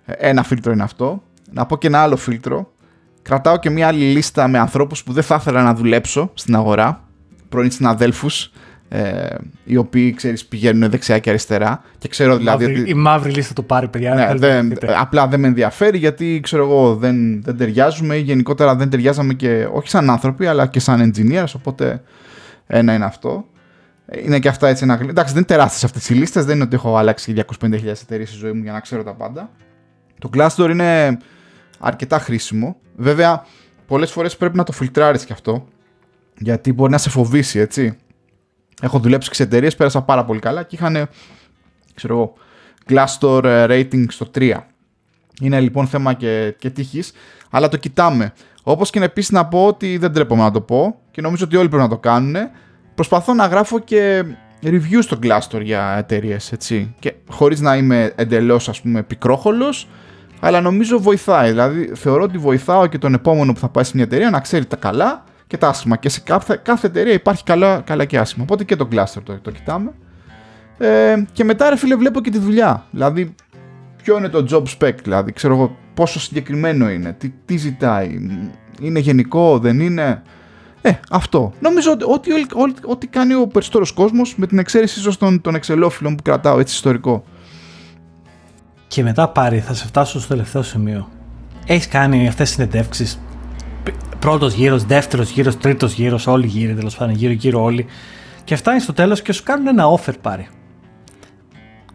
[0.05, 1.23] Ένα φίλτρο είναι αυτό.
[1.51, 2.73] Να πω και ένα άλλο φίλτρο.
[3.23, 7.05] Κρατάω και μια άλλη λίστα με ανθρώπους που δεν θα ήθελα να δουλέψω στην αγορά,
[7.49, 8.53] πρώην συναδέλφους,
[8.89, 9.35] ε,
[9.65, 11.83] οι οποίοι ξέρεις, πηγαίνουν δεξιά και αριστερά.
[11.99, 12.65] Και ξέρω δηλαδή.
[12.65, 12.91] Μαύρη, ότι...
[12.91, 14.15] Η μαύρη λίστα το πάρει, παιδιά.
[14.15, 18.91] Ναι, δεν, απλά δεν με ενδιαφέρει γιατί ξέρω εγώ δεν, δεν ταιριάζουμε ή γενικότερα δεν
[18.91, 21.53] ταιριάζαμε και όχι σαν άνθρωποι αλλά και σαν engineers.
[21.57, 22.03] Οπότε
[22.67, 23.45] ένα είναι αυτό.
[24.25, 24.95] Είναι και αυτά έτσι ένα.
[24.95, 26.45] Εντάξει, δεν είναι τεράστιες αυτές οι λίστες.
[26.45, 29.51] Δεν είναι ότι έχω αλλάξει 250.000 εταιρείες στη ζωή μου για να ξέρω τα πάντα.
[30.19, 31.19] Το Glassdoor είναι
[31.79, 32.77] αρκετά χρήσιμο.
[32.97, 33.45] Βέβαια,
[33.87, 35.67] πολλές φορές πρέπει να το φιλτράρεις κι αυτό.
[36.39, 37.97] Γιατί μπορεί να σε φοβήσει, έτσι.
[38.83, 41.09] Έχω δουλέψει σε εταιρείες, πέρασα πάρα πολύ καλά και είχαν,
[41.95, 42.35] ξέρω εγώ,
[42.89, 44.53] Glassdoor ε, rating στο 3.
[45.41, 47.13] Είναι λοιπόν θέμα και, και τύχης,
[47.51, 48.33] αλλά το κοιτάμε.
[48.63, 51.69] Όπως και επίσης να πω ότι δεν τρέπομαι να το πω και νομίζω ότι όλοι
[51.69, 52.37] πρέπει να το κάνουν.
[52.95, 54.25] Προσπαθώ να γράφω και
[54.63, 56.95] review στο Glassdoor για εταιρείες, έτσι.
[56.99, 59.89] Και χωρίς να είμαι εντελώς, ας πούμε, πικρόχολος,
[60.41, 61.51] αλλά νομίζω βοηθάει.
[61.51, 64.65] Δηλαδή, θεωρώ ότι βοηθάω και τον επόμενο που θα πάει σε μια εταιρεία να ξέρει
[64.67, 65.97] τα καλά και τα άσχημα.
[65.97, 68.45] Και σε κάθε, κάθε εταιρεία υπάρχει καλά, καλά και άσχημα.
[68.45, 69.93] Οπότε και το Glassdoor το, το κοιτάμε.
[70.79, 72.87] Ε, και μετά, ρε φίλε, βλέπω και τη δουλειά.
[72.91, 73.35] Δηλαδή,
[74.03, 78.29] ποιο είναι το job spec, δηλαδή, ξέρω εγώ πόσο συγκεκριμένο είναι, τι, τι ζητάει,
[78.81, 80.23] είναι γενικό, δεν είναι.
[80.83, 81.53] Ε, αυτό.
[81.61, 85.55] Νομίζω ότι ό,τι, ό,τι, ό,τι κάνει ο περισσότερος κόσμος, με την εξαίρεση ίσως των, των
[85.55, 87.25] εξελόφιλων που κρατάω έτσι ιστορικό.
[88.89, 91.09] Και μετά πάρει, θα σε φτάσω στο τελευταίο σημείο.
[91.67, 93.21] Έχεις κάνει αυτές τις συνεντεύξεις;
[94.19, 97.87] Πρώτος γύρος, δεύτερος γύρος, τρίτος γύρος, όλοι γύροι τέλος πάντων, γύρω-γύρω όλοι.
[98.45, 100.49] Και φτάνει στο τέλος και σου κάνουν ένα offer πάρει.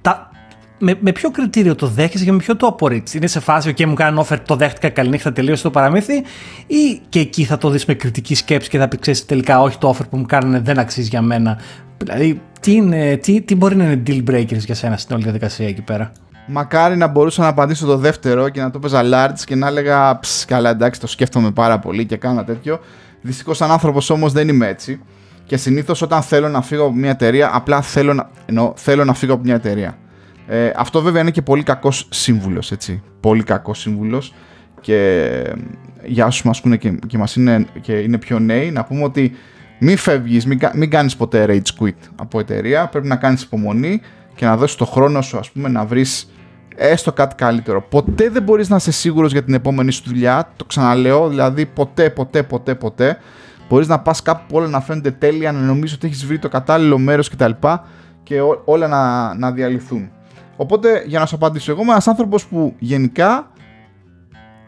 [0.01, 0.31] Τα,
[0.79, 3.17] με, με ποιο κριτήριο το δέχεσαι και με ποιο το απορρίτσει.
[3.17, 6.23] Είναι σε φάση, OK, μου κάνουν offer, το δέχτηκα, καληνύχτα, τελείωσε το παραμύθι,
[6.67, 9.77] ή και εκεί θα το δεις με κριτική σκέψη και θα πει, ξέρεις τελικά, όχι
[9.77, 11.59] το offer που μου κάνουν δεν αξίζει για μένα.
[11.97, 15.67] Δηλαδή, τι, είναι, τι, τι μπορεί να είναι deal breakers για σένα στην όλη διαδικασία
[15.67, 16.11] εκεί πέρα;
[16.53, 20.19] Μακάρι να μπορούσα να απαντήσω το δεύτερο και να το παίζα large και να έλεγα
[20.19, 22.79] Ψ, καλά εντάξει το σκέφτομαι πάρα πολύ και κάνω τέτοιο.
[23.21, 25.01] Δυστυχώς σαν άνθρωπος όμως δεν είμαι έτσι.
[25.45, 29.13] Και συνήθως όταν θέλω να φύγω από μια εταιρεία, απλά θέλω να, εννοώ, θέλω να
[29.13, 29.97] φύγω από μια εταιρεία.
[30.47, 33.03] Ε, αυτό βέβαια είναι και πολύ κακός σύμβουλος, έτσι.
[33.19, 34.33] Πολύ κακός σύμβουλος
[34.81, 35.29] και
[36.03, 39.31] για όσους μας ακούνε και, και, μας είναι, και είναι πιο νέοι, να πούμε ότι
[39.79, 44.01] μην φεύγεις, μην, μην κάνεις ποτέ rage quit από εταιρεία, πρέπει να κάνεις υπομονή
[44.35, 46.31] και να δώσεις το χρόνο σου, ας πούμε, να βρεις
[46.75, 47.81] έστω κάτι καλύτερο.
[47.81, 52.09] Ποτέ δεν μπορείς να είσαι σίγουρος για την επόμενη σου δουλειά, το ξαναλέω, δηλαδή ποτέ,
[52.09, 53.17] ποτέ, ποτέ, ποτέ.
[53.69, 56.49] Μπορείς να πας κάπου που όλα να φαίνονται τέλεια, να νομίζεις ότι έχεις βρει το
[56.49, 57.51] κατάλληλο μέρος κτλ.
[58.23, 60.09] Και όλα να, να διαλυθούν.
[60.55, 63.51] Οπότε, για να σου απαντήσω, εγώ είμαι ένας άνθρωπος που γενικά,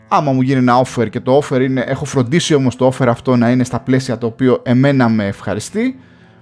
[0.08, 3.36] άμα μου γίνει ένα offer και το offer είναι, έχω φροντίσει όμως το offer αυτό
[3.36, 5.99] να είναι στα πλαίσια το οποίο εμένα με ευχαριστεί,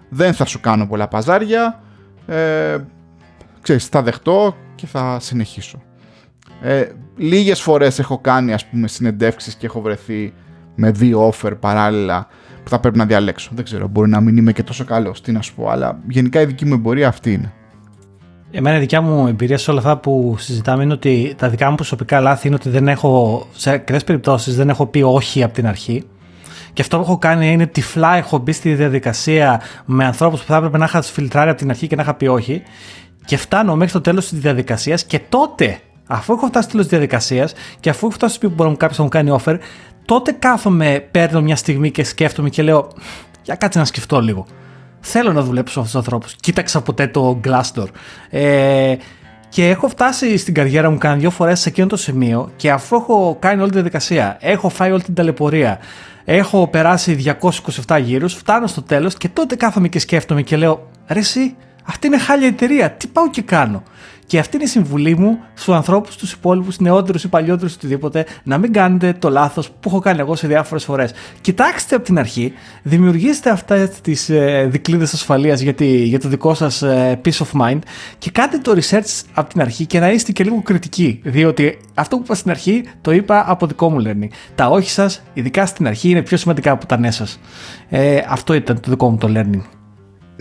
[0.10, 1.82] δεν θα σου κάνω πολλά παζάρια.
[2.28, 2.78] Ε,
[3.62, 5.82] ξέρεις, θα δεχτώ και θα συνεχίσω.
[6.62, 6.86] Ε,
[7.18, 10.34] λίγες φορές έχω κάνει ας πούμε συνεντεύξεις και έχω βρεθεί
[10.76, 12.28] με δύο offer παράλληλα
[12.64, 13.52] που θα πρέπει να διαλέξω.
[13.54, 16.42] Δεν ξέρω, μπορεί να μην είμαι και τόσο καλός, τι να σου πω, αλλά γενικά
[16.42, 17.54] η δική μου εμπορία αυτή είναι.
[18.52, 21.76] Εμένα η δικιά μου εμπειρία σε όλα αυτά που συζητάμε είναι ότι τα δικά μου
[21.76, 25.68] προσωπικά λάθη είναι ότι δεν έχω, σε αρκετές περιπτώσεις δεν έχω πει όχι από την
[25.68, 26.04] αρχή.
[26.74, 30.56] Και αυτό που έχω κάνει είναι τυφλά έχω μπει στη διαδικασία με ανθρώπους που θα
[30.56, 32.64] έπρεπε να είχα φιλτράρει από την αρχή και να είχα πει όχι.
[33.26, 36.98] Και φτάνω μέχρι το τέλος της διαδικασίας και τότε, αφού έχω φτάσει στο τέλος της
[36.98, 39.58] διαδικασίας και αφού έχω φτάσει στο που μπορεί κάποιο να μου κάνει offer,
[40.06, 42.88] τότε κάθομαι, παίρνω μια στιγμή και σκέφτομαι και λέω,
[43.44, 44.46] για κάτσε να σκεφτώ λίγο.
[45.00, 46.36] Θέλω να δουλέψω με αυτούς τους ανθρώπους.
[46.36, 47.88] Κοίταξα ποτέ το Glassdoor.
[48.30, 48.96] Ε,
[49.50, 52.96] και έχω φτάσει στην καριέρα μου κάνα δύο φορές σε εκείνο το σημείο και αφού
[52.96, 55.80] έχω κάνει όλη τη διαδικασία, έχω φάει όλη την ταλαιπωρία,
[56.26, 57.36] έχω περάσει
[57.88, 62.08] 227 γύρους, φτάνω στο τέλος και τότε κάθομαι και σκέφτομαι και λέω Ρε, εσύ, αυτή
[62.08, 62.92] είναι χάλια εταιρεία.
[62.92, 63.84] Τι πάω και κάνω;
[64.26, 68.58] Και αυτή είναι η συμβουλή μου στους ανθρώπους, στους υπόλοιπους, νεότερους ή παλιότερους, οτιδήποτε, να
[68.58, 71.12] μην κάνετε το λάθος που έχω κάνει εγώ σε διάφορες φορές.
[71.42, 72.54] Κοιτάξτε από την αρχή,
[72.84, 75.74] δημιουργήστε αυτέ τις ε, δικλείδες ασφαλείας για,
[76.04, 77.80] για το δικό σας ε, peace of mind
[78.18, 81.22] και κάντε το research από την αρχή και να είστε και λίγο κριτικοί.
[81.24, 84.30] Διότι αυτό που είπα στην αρχή το είπα από δικό μου learning.
[84.56, 87.40] Τα όχι σας, ειδικά στην αρχή, είναι πιο σημαντικά από τα ναι σας.
[87.90, 89.81] Ε, αυτό ήταν το δικό μου το learning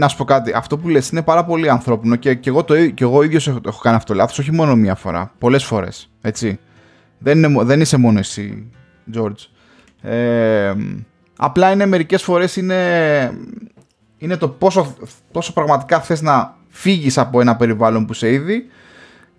[0.00, 0.52] να σου πω κάτι.
[0.54, 3.60] Αυτό που λες είναι πάρα πολύ ανθρώπινο και, και, εγώ, το, και εγώ ίδιος έχω,
[3.66, 6.58] έχω κάνει αυτό λάθος, όχι μόνο μία φορά, πολλές φορές, έτσι.
[7.18, 8.70] Δεν, είναι, δεν είσαι μόνο εσύ,
[9.14, 9.48] George.
[10.10, 10.74] Ε,
[11.36, 12.78] απλά είναι μερικές φορές είναι,
[14.18, 14.94] είναι το πόσο,
[15.32, 18.66] πόσο πραγματικά θες να φύγεις από ένα περιβάλλον που σε ήδη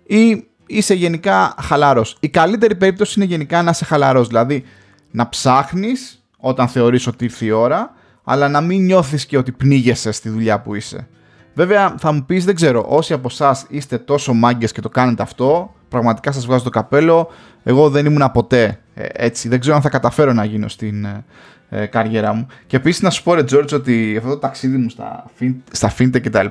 [0.06, 2.16] ή είσαι γενικά χαλαρός.
[2.20, 4.64] Η καλύτερη περίπτωση είναι γενικά να είσαι χαλαρός, δηλαδή
[5.10, 7.94] να ψάχνεις όταν θεωρείς ότι ήρθε η ώρα
[8.24, 11.08] αλλά να μην νιώθεις και ότι πνίγεσαι στη δουλειά που είσαι.
[11.54, 15.22] Βέβαια, θα μου πεις, δεν ξέρω, όσοι από εσάς είστε τόσο μάγκες και το κάνετε
[15.22, 17.30] αυτό, πραγματικά σας βγάζω το καπέλο.
[17.62, 19.48] Εγώ δεν ήμουν ποτέ ε, έτσι.
[19.48, 21.24] Δεν ξέρω αν θα καταφέρω να γίνω στην ε,
[21.68, 22.46] ε καριέρα μου.
[22.66, 25.24] Και επίσης να σου πω, ρε George, ότι αυτό το ταξίδι μου στα,
[25.70, 26.46] στα fintech κτλ.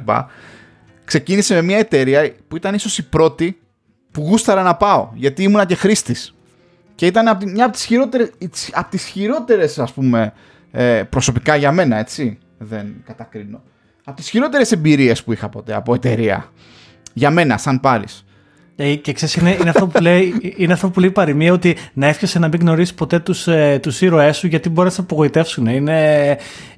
[1.05, 3.59] ξεκίνησε με μια εταιρεία που ήταν ίσως η πρώτη
[4.11, 5.09] που γούσταρα να πάω.
[5.13, 6.35] Γιατί ήμουνα και χρήστης.
[6.95, 8.29] Και ήταν μια από τις χειρότερες,
[8.71, 10.33] από τις χειρότερες, ας πούμε,
[10.71, 12.37] ε, προσωπικά για μένα, έτσι.
[12.57, 13.61] Δεν κατακρίνω.
[14.03, 16.51] από τις χειρότερες εμπειρίες που είχα ποτέ από εταιρεία.
[17.13, 18.05] Για μένα, σαν πάρει.
[18.75, 21.75] Ε, και ξέρεις, είναι, είναι, αυτό που λέει, είναι αυτό που λέει η παροιμία ότι
[21.93, 25.01] να εύχεσαι να μην γνωρίσεις ποτέ τους, ε, τους ήρωές σου γιατί μπορείς να σε
[25.01, 25.65] απογοητεύσουν.
[25.65, 26.29] Είναι,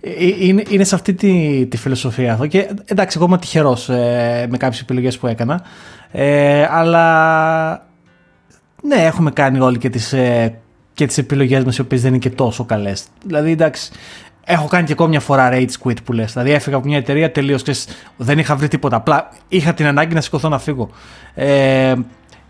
[0.02, 2.48] ε, είναι, είναι σε αυτή τη, τη φιλοσοφία αυτό.
[2.48, 5.64] Και εντάξει, εγώ είμαι τυχερός ε, με κάποιες επιλογές που έκανα.
[6.12, 7.88] Ε, αλλά
[8.84, 10.60] ναι, έχουμε κάνει όλοι και τις, ε,
[10.94, 13.04] και τις επιλογές μας οι οποίες δεν είναι και τόσο καλές.
[13.26, 13.91] Δηλαδή, εντάξει,
[14.46, 16.34] Έχω κάνει και ακόμα μια φορά rage quit που λες.
[16.34, 17.64] Δηλαδή έφυγα από μια εταιρεία τελείως.
[18.18, 18.96] Δεν είχα βρει τίποτα.
[18.96, 20.89] Απλά είχα την ανάγκη να σηκωθώ να φύγω.
[21.34, 21.94] Ε,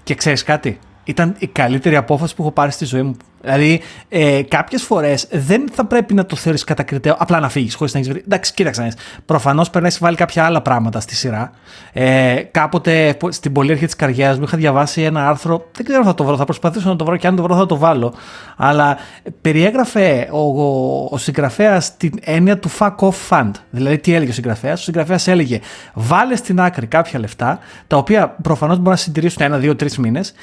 [0.03, 3.17] και ξέρεις κάτι ήταν η καλύτερη απόφαση που έχω πάρει στη ζωή μου.
[3.43, 7.93] Δηλαδή, ε, κάποιες φορές δεν θα πρέπει να το θεωρείς κατακριτέο απλά να φύγεις χωρίς
[7.93, 8.21] να έχεις βρει.
[8.25, 8.93] Εντάξει, κοίταξε.
[9.25, 11.51] Προφανώ πρέπει να έχει βάλει κάποια άλλα πράγματα στη σειρά.
[11.93, 15.65] Ε, κάποτε στην πολύ αρχή της καριέρας μου είχα διαβάσει ένα άρθρο.
[15.71, 17.55] Δεν ξέρω αν θα το βρω, θα προσπαθήσω να το βρω και αν το βρω
[17.55, 18.13] θα το βάλω.
[18.57, 18.97] Αλλά
[19.41, 23.51] περιέγραφε ο, ο, ο συγγραφέας την έννοια του fuck off fund.
[23.69, 25.59] Δηλαδή, τι έλεγε ο συγγραφέας; Ο συγγραφέας έλεγε
[25.93, 30.33] βάλε στην άκρη κάποια λεφτά, τα οποία προφανώς μπορεί να συντηρήσουν ένα, δύο, τρεις μήνες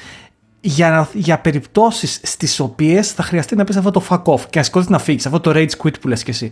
[0.61, 4.63] για, για περιπτώσεις στις οποίες θα χρειαστεί να πεις αυτό το fuck off και να
[4.63, 6.51] σηκώσεις να φύγεις, αυτό το rage quit που λες και εσύ.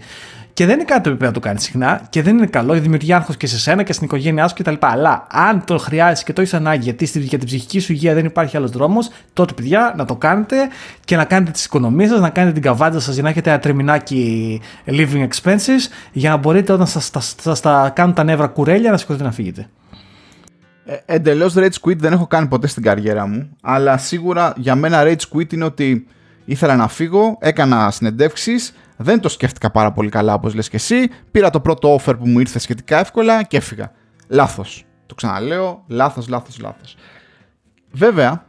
[0.54, 3.14] Και δεν είναι κάτι που πρέπει να το κάνεις συχνά και δεν είναι καλό, δημιουργεί
[3.14, 4.74] άγχος και σε σένα και στην οικογένειά σου κτλ.
[4.80, 8.26] Αλλά αν το χρειάζεσαι και το έχεις ανάγκη γιατί για την ψυχική σου υγεία δεν
[8.26, 10.56] υπάρχει άλλος δρόμος, τότε παιδιά να το κάνετε
[11.06, 13.60] και να κάνετε τις οικονομίες σας, να κάνετε την καβάτσα σας για να έχετε ένα
[13.60, 19.26] τρεμινάκι living expenses για να μπορείτε όταν σας τα κάνουν τα νεύρα κουρέλια να σηκωθείτε
[19.26, 19.70] να φύγετε.
[20.90, 25.04] Ε, Εντελώς Rage Quit δεν έχω κάνει ποτέ στην καριέρα μου, αλλά σίγουρα για μένα
[25.04, 26.08] Rage Quit είναι ότι
[26.46, 31.10] ήθελα να φύγω, έκανα συνεντεύξεις, δεν το σκέφτηκα πάρα πολύ καλά όπως λες και εσύ,
[31.32, 33.92] πήρα το πρώτο offer που μου ήρθε σχετικά εύκολα και έφυγα.
[34.28, 34.86] Λάθος.
[35.06, 36.96] Το ξαναλέω, λάθος, λάθος, λάθος.
[37.92, 38.46] Βέβαια,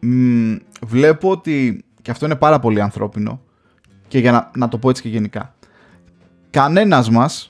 [0.00, 0.54] μ,
[0.86, 3.40] βλέπω ότι, και αυτό είναι πάρα πολύ ανθρώπινο,
[4.08, 5.54] και για να, να το πω έτσι και γενικά,
[6.50, 7.49] κανένας μας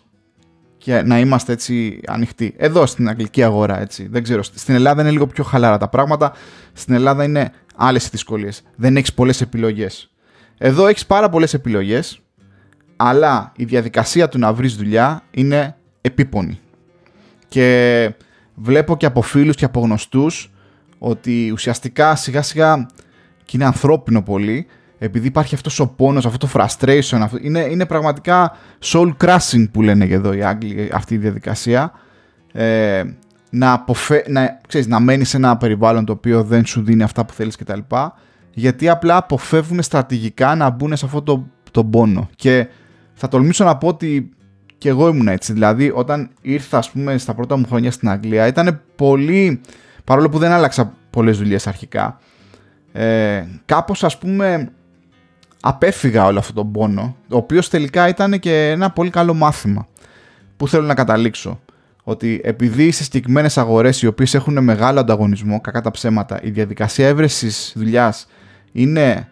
[0.81, 2.55] και να είμαστε έτσι ανοιχτοί.
[2.57, 4.09] Εδώ στην αγγλική αγορά, έτσι.
[4.11, 4.43] Δεν ξέρω.
[4.43, 6.33] Στην Ελλάδα είναι λίγο πιο χαλάρα τα πράγματα.
[6.72, 8.62] Στην Ελλάδα είναι άλλες δυσκολίες.
[8.76, 10.11] Δεν έχεις πολλές επιλογές.
[10.59, 12.20] Εδώ έχεις πάρα πολλές επιλογές,
[12.97, 16.61] αλλά η διαδικασία του να βρεις δουλειά είναι επίπονη.
[17.49, 18.11] Και
[18.55, 20.51] βλέπω και από φίλους και από γνωστούς
[20.99, 22.87] ότι ουσιαστικά σιγά σιγά
[23.45, 24.66] και είναι ανθρώπινο πολύ
[25.03, 30.07] επειδή υπάρχει αυτός ο πόνος, αυτό το frustration, είναι, είναι πραγματικά soul crushing που λένε
[30.07, 31.92] και εδώ οι Άγγλοι αυτή η διαδικασία,
[32.53, 33.03] ε,
[33.51, 34.24] να, αποφε...
[34.28, 37.57] να, ξέρεις, να μένεις σε ένα περιβάλλον το οποίο δεν σου δίνει αυτά που θέλεις
[37.57, 37.78] κτλ.
[38.55, 42.28] Γιατί απλά αποφεύγουν στρατηγικά να μπουν σε αυτό το, το πόνο.
[42.36, 42.68] Και
[43.14, 44.30] θα τολμήσω να πω ότι
[44.78, 45.53] και εγώ ήμουν έτσι.
[45.53, 49.61] Δηλαδή, όταν ήρθα, ας πούμε, στα πρώτα μου χρόνια στην Αγγλία, ήταν πολύ.
[50.05, 52.18] παρόλο που δεν άλλαξα πολλές δουλειές αρχικά.
[52.92, 54.72] Ε, κάπως, ας πούμε,
[55.61, 59.88] απέφυγα όλο αυτόν τον πόνο, ο οποίος τελικά ήταν και ένα πολύ καλό μάθημα.
[60.56, 61.61] Που θέλω να καταλήξω.
[62.02, 67.06] Ότι επειδή σε συγκεκριμένε αγορές οι οποίες έχουν μεγάλο ανταγωνισμό, κακά τα ψέματα, η διαδικασία
[67.06, 68.26] έβρεσης δουλειάς
[68.72, 69.28] είναι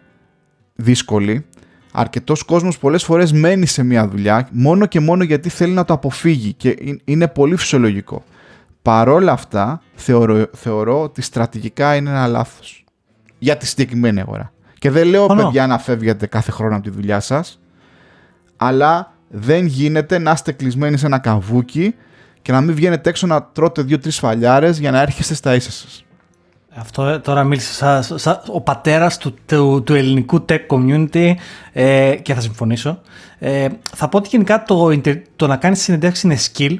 [0.75, 1.45] δύσκολη,
[1.91, 5.93] αρκετός κόσμος πολλές φορές μένει σε μια δουλειά μόνο και μόνο γιατί θέλει να το
[5.93, 8.23] αποφύγει και είναι πολύ φυσιολογικό.
[8.81, 12.83] Παρόλα αυτά, θεωρώ, θεωρώ ότι στρατηγικά είναι ένα λάθος
[13.39, 14.53] για τη συγκεκριμένη αγορά.
[14.79, 17.59] Και δεν λέω, παιδιά, να φεύγετε κάθε χρόνο από τη δουλειά σας,
[18.57, 21.95] αλλά δεν γίνεται να είστε κλεισμένοι σε ένα καβούκι
[22.41, 26.03] και να μην βγαίνετε έξω να τρώτε δύο-τρεις φαλιάρες για να έρχεστε στα ίσα σας.
[26.75, 31.33] Αυτό ε, τώρα μίλησε σαν, ο πατέρας του, του, του, ελληνικού tech community
[31.73, 33.01] ε, και θα συμφωνήσω.
[33.39, 35.01] Ε, θα πω ότι γενικά το,
[35.35, 36.75] το να κάνεις συνεντεύξη είναι skill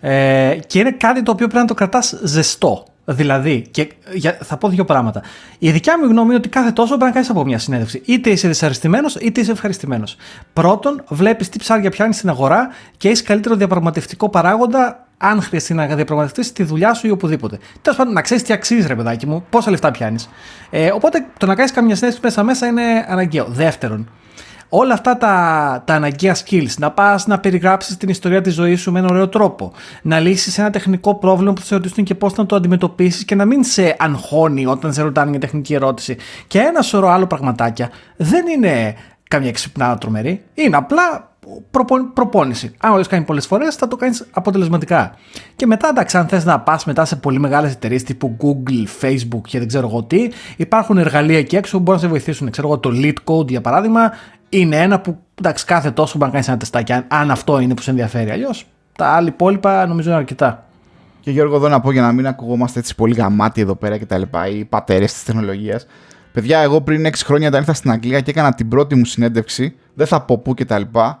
[0.00, 2.84] ε, και είναι κάτι το οποίο πρέπει να το κρατάς ζεστό.
[3.10, 5.22] Δηλαδή, και για, θα πω δύο πράγματα.
[5.58, 8.02] Η δικιά μου γνώμη είναι ότι κάθε τόσο πρέπει να κάνεις από μια συνέντευξη.
[8.04, 10.16] Είτε είσαι δυσαρεστημένος, είτε είσαι ευχαριστημένος.
[10.52, 15.86] Πρώτον, βλέπεις τι ψάρια πιάνει στην αγορά και έχει καλύτερο διαπραγματευτικό παράγοντα αν χρειαστεί να
[15.86, 17.58] διαπραγματευτείς τη δουλειά σου ή οπουδήποτε.
[17.82, 20.28] Τέλος πάντων, να ξέρεις τι αξίζει, ρε παιδάκι μου, πόσα λεφτά πιάνεις.
[20.70, 23.44] Ε, οπότε το να κάνεις καμιά συνέντευξη μέσα μέσα είναι αναγκαίο.
[23.44, 24.10] Δεύτερον,
[24.68, 28.92] όλα αυτά τα, τα αναγκαία skills, να πας να περιγράψεις την ιστορία της ζωής σου
[28.92, 32.34] με έναν ωραίο τρόπο, να λύσεις ένα τεχνικό πρόβλημα που θα σε ρωτήσουν και πώς
[32.34, 36.16] να το αντιμετωπίσεις και να μην σε αγχώνει όταν σε ρωτάνε μια τεχνική ερώτηση.
[36.46, 37.90] Και ένα σωρό άλλο πραγματάκια.
[38.16, 38.94] Δεν είναι
[39.28, 41.36] καμιά ξυπνάδα τρομερή, είναι απλά
[42.14, 42.74] προπόνηση.
[42.78, 45.14] Αν το κάνει πολλές φορές, θα το κάνεις αποτελεσματικά.
[45.56, 49.40] Και μετά, εντάξει, αν θες να πας μετά σε πολύ μεγάλες εταιρείες τύπου Google, Facebook
[49.42, 52.50] και δεν ξέρω εγώ τι, υπάρχουν εργαλεία εκεί έξω που μπορούν να σε βοηθήσουν.
[52.50, 54.12] Ξέρω εγώ το Lead Code για παράδειγμα,
[54.48, 57.82] είναι ένα που εντάξει, κάθε τόσο μπορεί να κάνεις ένα τεστάκι, αν, αυτό είναι που
[57.82, 58.30] σε ενδιαφέρει.
[58.30, 60.62] Αλλιώς τα άλλα υπόλοιπα νομίζω είναι αρκετά.
[61.20, 64.06] Και Γιώργο, εδώ να πω για να μην ακουγόμαστε έτσι πολύ γαμάτι εδώ πέρα και
[64.06, 65.86] τα λοιπά, οι πατέρες της τεχνολογίας.
[66.32, 69.76] Παιδιά, εγώ πριν 6 χρόνια όταν ήρθα στην Αγγλία και έκανα την πρώτη μου συνέντευξη,
[69.94, 71.20] δεν θα πω πού και τα λοιπά,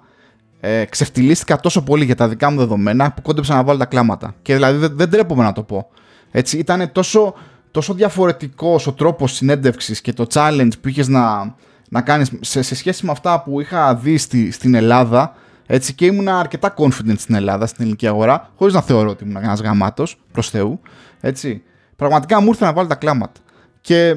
[0.60, 4.34] ε, ξεφτυλίστηκα τόσο πολύ για τα δικά μου δεδομένα που κόντεψα να βάλω τα κλάματα.
[4.42, 5.88] Και δηλαδή δεν, δεν τρέπομαι να το πω.
[6.30, 7.34] Έτσι, ήταν τόσο,
[7.70, 11.54] τόσο διαφορετικός ο τρόπος συνέντευξης και το challenge που είχες να,
[11.88, 15.34] να κάνεις σε, σε σχέση με αυτά που είχα δει στη, στην Ελλάδα.
[15.66, 19.42] Έτσι, και ήμουν αρκετά confident στην Ελλάδα, στην ελληνική αγορά, χωρίς να θεωρώ ότι ήμουν
[19.42, 20.80] ένας γαμάτος προς Θεού.
[21.20, 21.62] Έτσι.
[21.96, 23.40] Πραγματικά μου ήρθε να βάλω τα κλάματα.
[23.80, 24.14] Και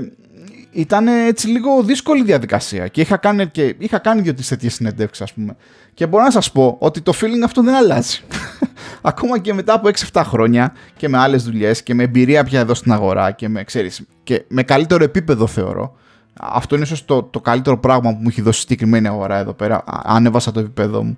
[0.72, 5.34] ήταν έτσι λίγο δύσκολη διαδικασία και είχα κάνει, και είχα κάνει δύο τέτοιες συνεντεύξεις, ας
[5.34, 5.56] πούμε.
[5.94, 8.20] Και μπορώ να σας πω ότι το feeling αυτό δεν αλλάζει.
[9.02, 12.74] Ακόμα και μετά από 6-7 χρόνια και με άλλες δουλειές και με εμπειρία πια εδώ
[12.74, 15.96] στην αγορά και με, ξέρεις, και με καλύτερο επίπεδο θεωρώ.
[16.40, 19.84] Αυτό είναι ίσως το, το καλύτερο πράγμα που μου έχει δώσει συγκεκριμένη αγορά εδώ πέρα.
[20.04, 21.18] Ανέβασα το επίπεδο μου.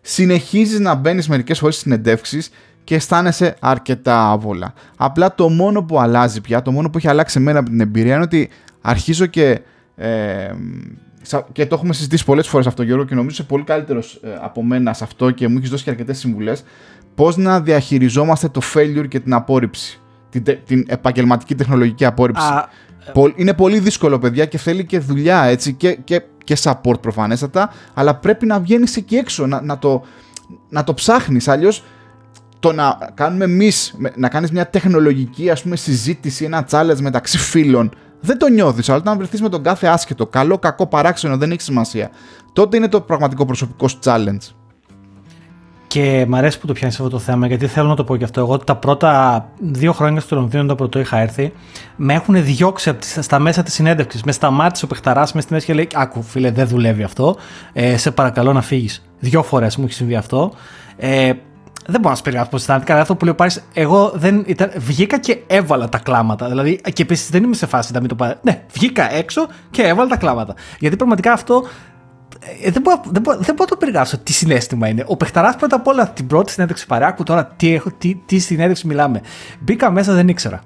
[0.00, 2.50] Συνεχίζεις να μπαίνεις μερικές φορές συνεντεύξεις
[2.84, 4.72] και αισθάνεσαι αρκετά άβολα.
[4.96, 8.14] Απλά το μόνο που αλλάζει πια, το μόνο που έχει αλλάξει εμένα από την εμπειρία
[8.14, 8.50] είναι ότι
[8.84, 9.60] αρχίζω και.
[9.96, 10.54] Ε,
[11.52, 14.62] και το έχουμε συζητήσει πολλές φορές αυτό, Γιώργο, και νομίζω είσαι πολύ καλύτερος ε, από
[14.62, 16.64] μένα σε αυτό και μου έχεις δώσει και αρκετές συμβουλές.
[17.14, 20.00] Πώς να διαχειριζόμαστε το failure και την απόρριψη.
[20.30, 22.46] Την, την επαγγελματική τεχνολογική απόρριψη;
[23.36, 28.14] είναι πολύ δύσκολο, παιδιά, και θέλει και δουλειά έτσι, και, και, και support προφανέστατα, αλλά
[28.14, 30.02] πρέπει να βγαίνεις εκεί έξω, να, να το,
[30.68, 31.48] να το ψάχνεις.
[31.48, 31.84] Αλλιώς
[32.58, 37.90] το να κάνουμε εμείς, να κάνεις μια τεχνολογική ας πούμε, συζήτηση, ένα challenge μεταξύ φίλων,
[38.24, 38.88] δεν το νιώθεις.
[38.88, 42.10] Αλλά όταν βρεθείς με τον κάθε άσχετο, καλό, κακό, παράξενο, δεν έχει σημασία.
[42.52, 44.54] Τότε είναι το πραγματικό προσωπικό challenge.
[45.86, 48.24] Και μ' αρέσει που το πιάνεις αυτό το θέμα, γιατί θέλω να το πω και
[48.24, 48.40] αυτό.
[48.40, 51.52] Εγώ τα πρώτα δύο χρόνια στο Λονδίνο, το πρώτο είχα έρθει,
[51.96, 54.22] με έχουν διώξει στα μέσα της συνέντευξης.
[54.22, 57.36] Με σταμάτησε ο παιχταράς με στη μέση και λέει: Άκου, φίλε, δεν δουλεύει αυτό.
[57.72, 59.04] Ε, σε παρακαλώ να φύγεις.
[59.18, 60.52] Δύο φορές μου έχει συμβεί αυτό.
[60.96, 61.32] Ε,
[61.86, 62.92] δεν μπορώ να σα περιγράψω πώς αισθάνθηκα.
[62.92, 66.48] Αλλά αυτό που λέει ο εγώ δεν ήταν, βγήκα και έβαλα τα κλάματα.
[66.48, 68.34] Δηλαδή, και επίσης δεν είμαι σε φάση να μην το πάρει.
[68.42, 70.54] Ναι, βγήκα έξω και έβαλα τα κλάματα.
[70.78, 71.64] Γιατί πραγματικά αυτό
[72.62, 75.04] ε, δεν, μπορώ, δεν, μπορώ, δεν μπορώ να το περιγράψω τι συνέστημα είναι.
[75.06, 78.86] Ο Πεχταράς πρώτα απ' όλα την πρώτη συνέντευξη παράκου, τώρα τι, έχω, τι, τι συνέντευξη
[78.86, 79.20] μιλάμε.
[79.60, 80.60] Μπήκα μέσα, δεν ήξερα.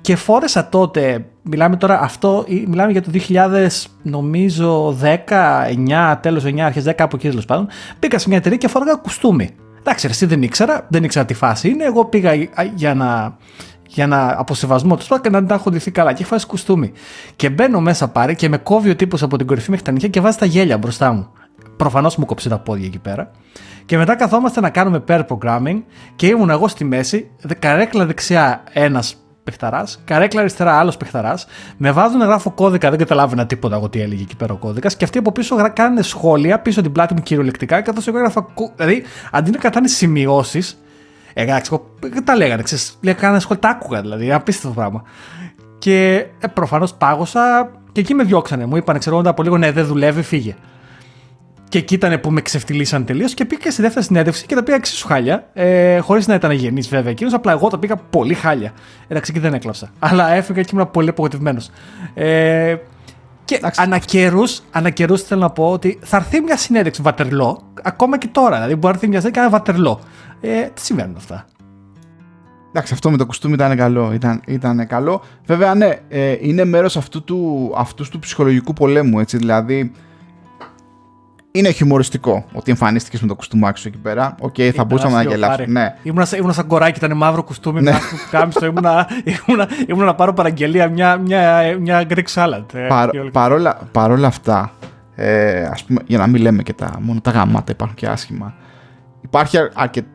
[0.00, 3.68] Και φόρεσα τότε, μιλάμε τώρα αυτό, μιλάμε για το 2000,
[4.02, 4.96] νομίζω
[5.28, 7.68] 19, τέλος 9, αρχές 10, από εκεί τέλος πάντων.
[7.98, 9.50] Μπήκα σε μια εταιρεία και φόραγα κουστούμι.
[9.86, 11.84] Εντάξει, εσύ δεν ήξερα, δεν ήξερα τι φάση είναι.
[11.84, 12.34] Εγώ πήγα
[12.74, 13.36] για να,
[13.86, 16.12] για να αποσεβασμό τους και να τα έχω ντυθεί καλά.
[16.12, 16.92] Και έχει φάσει κουστούμι.
[17.36, 20.08] Και μπαίνω μέσα πάρει και με κόβει ο τύπος από την κορυφή μέχρι τα νύχια
[20.08, 21.28] και βάζει τα γέλια μπροστά μου.
[21.76, 23.30] Προφανώς μου κόψει τα πόδια εκεί πέρα.
[23.84, 25.82] Και μετά καθόμαστε να κάνουμε pair programming
[26.16, 32.18] και ήμουν εγώ στη μέση, καρέκλα δεξιά ένας παιχταράς, καρέκλα αριστερά άλλος παιχταράς, με βάζουν
[32.18, 35.18] να γράφω κώδικα, δεν καταλάβαινα τίποτα εγώ τι έλεγε εκεί πέρα ο κώδικας, και αυτοί
[35.18, 38.46] από πίσω κάνανε σχόλια πίσω την πλάτη μου κυριολεκτικά, καθώς εγώ έγραφα.
[38.76, 40.82] Δηλαδή, αντί να κρατάνε σημειώσεις,
[41.34, 45.02] εντάξει, εγώ τα λέγανε, ξέρεις, λέγανε σχόλια, τα άκουγα δηλαδή, απίστευτο πράγμα.
[45.78, 48.66] Και ε, προφανώς πάγωσα και εκεί με διώξανε.
[48.66, 50.54] Μου είπαν, ξέρω από λίγο, ναι, δεν δουλεύει, φύγε.
[51.74, 54.76] Και εκεί ήταν που με ξεφτυλίσαν τελείως και πήγα στη δεύτερη συνέντευξη και τα πήγα
[54.76, 55.46] εξίσου χάλια.
[55.52, 58.72] Ε, Χωρίς να ήταν γενή βέβαια εκείνος, απλά εγώ τα πήγα πολύ χάλια.
[59.08, 59.90] Εντάξει, και δεν έκλαψα.
[59.98, 61.70] Αλλά έφυγα και ήμουν πολύ απογοητευμένος.
[62.14, 62.76] Ε,
[63.44, 63.60] και
[64.72, 68.54] ανά καιρούς θέλω να πω ότι θα έρθει μια συνέντευξη βατερλό, ακόμα και τώρα.
[68.54, 70.00] Δηλαδή μπορεί να έρθει μια συνέντευξη και ένα βατερλό.
[70.40, 71.46] Ε, τι συμβαίνουν αυτά;
[72.68, 74.12] Εντάξει, αυτό με το κουστούμι ήταν καλό.
[74.12, 75.22] Ήταν, ήταν καλό.
[75.46, 79.18] Βέβαια, ναι, ε, είναι μέρος αυτού του, αυτούς του ψυχολογικού πολέμου.
[79.18, 79.92] Έτσι, δηλαδή,
[81.56, 84.34] είναι χιουμοριστικό ότι εμφανίστηκες με το κουστούμάκι σου εκεί πέρα.
[84.40, 85.66] OK, okay, θα μπορούσαμε να γελάσουμε.
[85.66, 85.94] Ναι.
[86.02, 87.92] Ήμουνα, ήμουνα σαν κοράκι, ήταν μαύρο κουστούμι, ναι.
[88.30, 88.66] κάμισο.
[88.66, 92.64] ήμουνα, ήμουνα, ήμουνα να πάρω παραγγελία μια, μια, μια Greek salad.
[92.74, 94.72] Ε, Παρ, παρόλα, παρόλα αυτά,
[95.14, 98.54] ε, ας πούμε, για να μην λέμε και τα, μόνο τα γαμάτα υπάρχουν και άσχημα,
[99.20, 100.08] υπάρχει αρκετό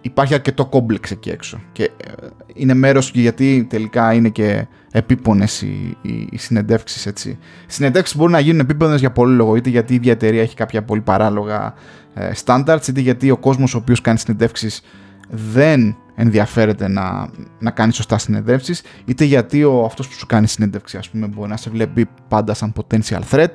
[0.00, 1.60] υπάρχει αρκετό κόμπλεξ εκεί έξω.
[1.72, 2.12] Και ε,
[2.54, 7.28] είναι μέρος γιατί τελικά είναι και επίπονες οι, οι, οι συνεντεύξεις έτσι.
[7.66, 10.56] Οι συνεντεύξεις μπορούν να γίνουν επίπονες για πολύ λόγο, είτε γιατί η ίδια εταιρεία έχει
[10.56, 11.74] κάποια πολύ παράλογα
[12.14, 14.82] ε, standards, είτε γιατί ο κόσμος ο οποίος κάνει συνεντεύξεις
[15.30, 20.96] δεν ενδιαφέρεται να, να κάνει σωστά συνεντεύξεις, είτε γιατί ο, αυτός που σου κάνει συνέντευξη
[20.96, 23.54] ας πούμε μπορεί να σε βλέπει πάντα σαν potential threat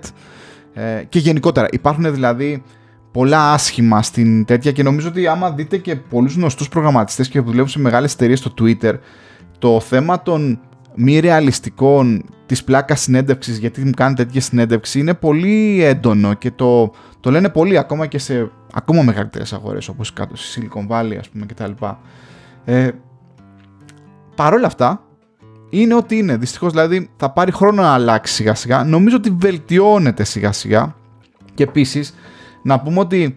[0.73, 2.63] ε, και γενικότερα υπάρχουν δηλαδή
[3.15, 7.67] πολλά άσχημα στην τέτοια και νομίζω ότι άμα δείτε και πολλούς γνωστούς προγραμματιστές και δουλεύουν
[7.67, 8.93] σε μεγάλες εταιρείες στο Twitter
[9.59, 10.59] το θέμα των
[10.95, 16.91] μη ρεαλιστικών της πλάκας συνέντευξης, γιατί μου κάνετε τέτοια συνέντευξη, είναι πολύ έντονο και το,
[17.19, 21.29] το λένε πολύ ακόμα και σε ακόμα μεγαλύτερες αγορές όπως κάτω στη Silicon Valley ας
[21.29, 21.71] πούμε κτλ.
[22.65, 22.89] Ε,
[24.35, 25.01] Παρ' όλα αυτά,
[25.69, 26.37] είναι ό,τι είναι.
[26.37, 28.83] Δυστυχώς δηλαδή θα πάρει χρόνο να αλλάξει σιγά σιγά.
[28.83, 30.95] Νομίζω ότι βελτιώνεται σιγά σιγά.
[31.53, 32.13] Και επίσης
[32.65, 33.35] να πούμε ότι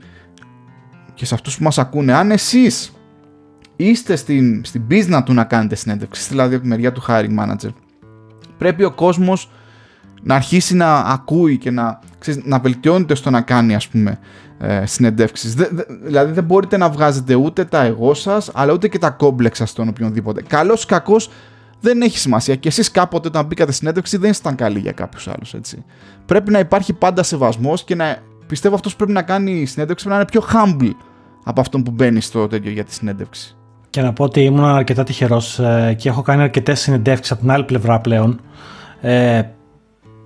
[1.14, 2.93] και σε αυτούς που μας ακούνε, αν εσείς
[3.76, 7.70] είστε στην, στην business του να κάνετε συνέντευξη, δηλαδή από τη μεριά του hiring manager,
[8.59, 9.51] πρέπει ο κόσμος
[10.22, 14.18] να αρχίσει να ακούει και να, ξέρεις, να βελτιώνεται στο να κάνει ας πούμε
[14.59, 15.55] ε, συνεντεύξεις.
[15.55, 19.11] Δε, δε, δηλαδή δεν μπορείτε να βγάζετε ούτε τα εγώ σας αλλά ούτε και τα
[19.11, 20.43] κόμπλεξα στον οποιονδήποτε.
[20.43, 21.31] Καλός ή κακός
[21.81, 25.55] δεν έχει σημασία και εσείς κάποτε όταν μπήκατε συνέντευξη δεν ήσταν καλοί για κάποιους άλλους
[25.55, 25.85] έτσι.
[26.26, 28.18] Πρέπει να υπάρχει πάντα σεβασμός και να
[28.49, 30.95] πιστεύω αυτός που πρέπει να κάνει συνέντευξη πρέπει να είναι πιο humble
[31.45, 33.57] από αυτόν που μπαίνει στο τέτοιο για τη συνέντευξη.
[33.91, 37.51] Και να πω ότι ήμουν αρκετά τυχερός ε, και έχω κάνει αρκετές συνεντεύξεις από την
[37.51, 38.41] άλλη πλευρά πλέον.
[39.01, 39.43] Ε,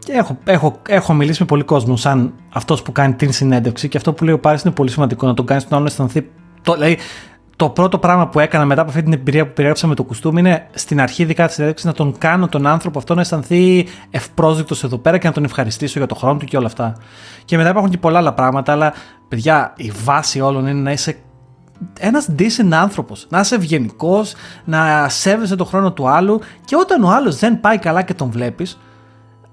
[0.08, 4.12] έχω, έχω, έχω μιλήσει με πολλοί κόσμο σαν αυτός που κάνει την συνέντευξη και αυτό
[4.12, 6.30] που λέει ο Πάρης είναι πολύ σημαντικό να τον κάνεις τον άλλο να αισθανθεί.
[6.62, 6.98] Το, δηλαδή,
[7.62, 10.40] το πρώτο πράγμα που έκανα μετά από αυτή την εμπειρία που περιέγραψα με το κουστούμι
[10.40, 14.84] είναι στην αρχή δικά της συνέντευξης να τον κάνω τον άνθρωπο αυτό να αισθανθεί ευπρόσδεκτος
[14.84, 16.96] εδώ πέρα και να τον ευχαριστήσω για το χρόνο του και όλα αυτά.
[17.44, 18.92] Και μετά υπάρχουν και πολλά άλλα πράγματα, αλλά
[19.28, 21.16] παιδιά, η βάση όλων είναι να είσαι
[21.98, 23.26] ένας decent άνθρωπος.
[23.28, 24.34] Να είσαι ευγενικός,
[24.64, 28.30] να σέβεσαι τον χρόνο του άλλου και όταν ο άλλος δεν πάει καλά και τον
[28.30, 28.80] βλέπεις,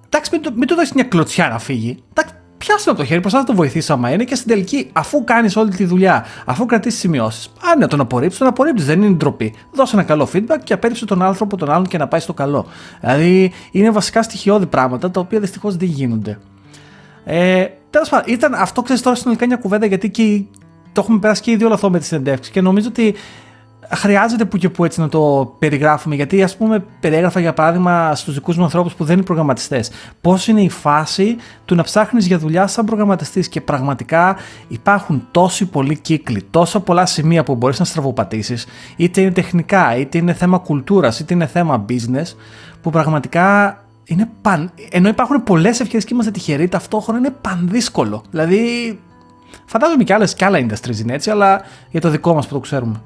[0.05, 2.03] εντάξει, μην, μην του δώσεις μια κλωτσιά να φύγει.
[2.09, 5.23] Εντάξει, πιάσου από το χέρι, προσπάθησε να το βοηθήσει άμα είναι και στην τελική, αφού
[5.23, 8.87] κάνεις όλη τη δουλειά, αφού κρατήσεις σημειώσεις, αν να τον απορρίψεις, τον απορρίψεις.
[8.87, 9.53] Δεν είναι ντροπή.
[9.71, 12.65] Δώσε ένα καλό feedback και απέριψε τον άνθρωπο τον άλλον και να πάει στο καλό.
[12.99, 16.39] Δηλαδή είναι βασικά στοιχειώδη πράγματα τα οποία δυστυχώς δεν γίνονται.
[17.23, 20.41] Ε, Τέλος πάντων, ήταν αυτό ξέρεις τώρα συνολικά μια κουβέντα γιατί και
[20.91, 23.15] το έχουμε περάσει και ήδη όλο αυτό με τις συνεντεύξεις και νομίζω ότι
[23.95, 26.15] χρειάζεται που και που έτσι να το περιγράφουμε.
[26.15, 30.47] Γιατί, ας πούμε, περιέγραφα για παράδειγμα στους δικούς μου ανθρώπους που δεν είναι προγραμματιστές, πώς
[30.47, 31.35] είναι η φάση
[31.65, 33.49] του να ψάχνεις για δουλειά σαν προγραμματιστής.
[33.49, 34.35] Και πραγματικά
[34.67, 40.17] υπάρχουν τόσοι πολλοί κύκλοι, τόσα πολλά σημεία που μπορείς να στραβοπατήσεις, είτε είναι τεχνικά, είτε
[40.17, 42.35] είναι θέμα κουλτούρας, είτε είναι θέμα business,
[42.81, 44.71] που πραγματικά είναι παν...
[44.91, 48.23] ενώ υπάρχουν πολλές ευκαιρίε και είμαστε τυχεροί, ταυτόχρονα είναι πανδύσκολο.
[48.29, 48.59] Δηλαδή,
[49.65, 52.59] Φαντάζομαι και, άλλες, και άλλα industries είναι έτσι, αλλά για το δικό μας που το
[52.59, 53.01] ξέρουμε.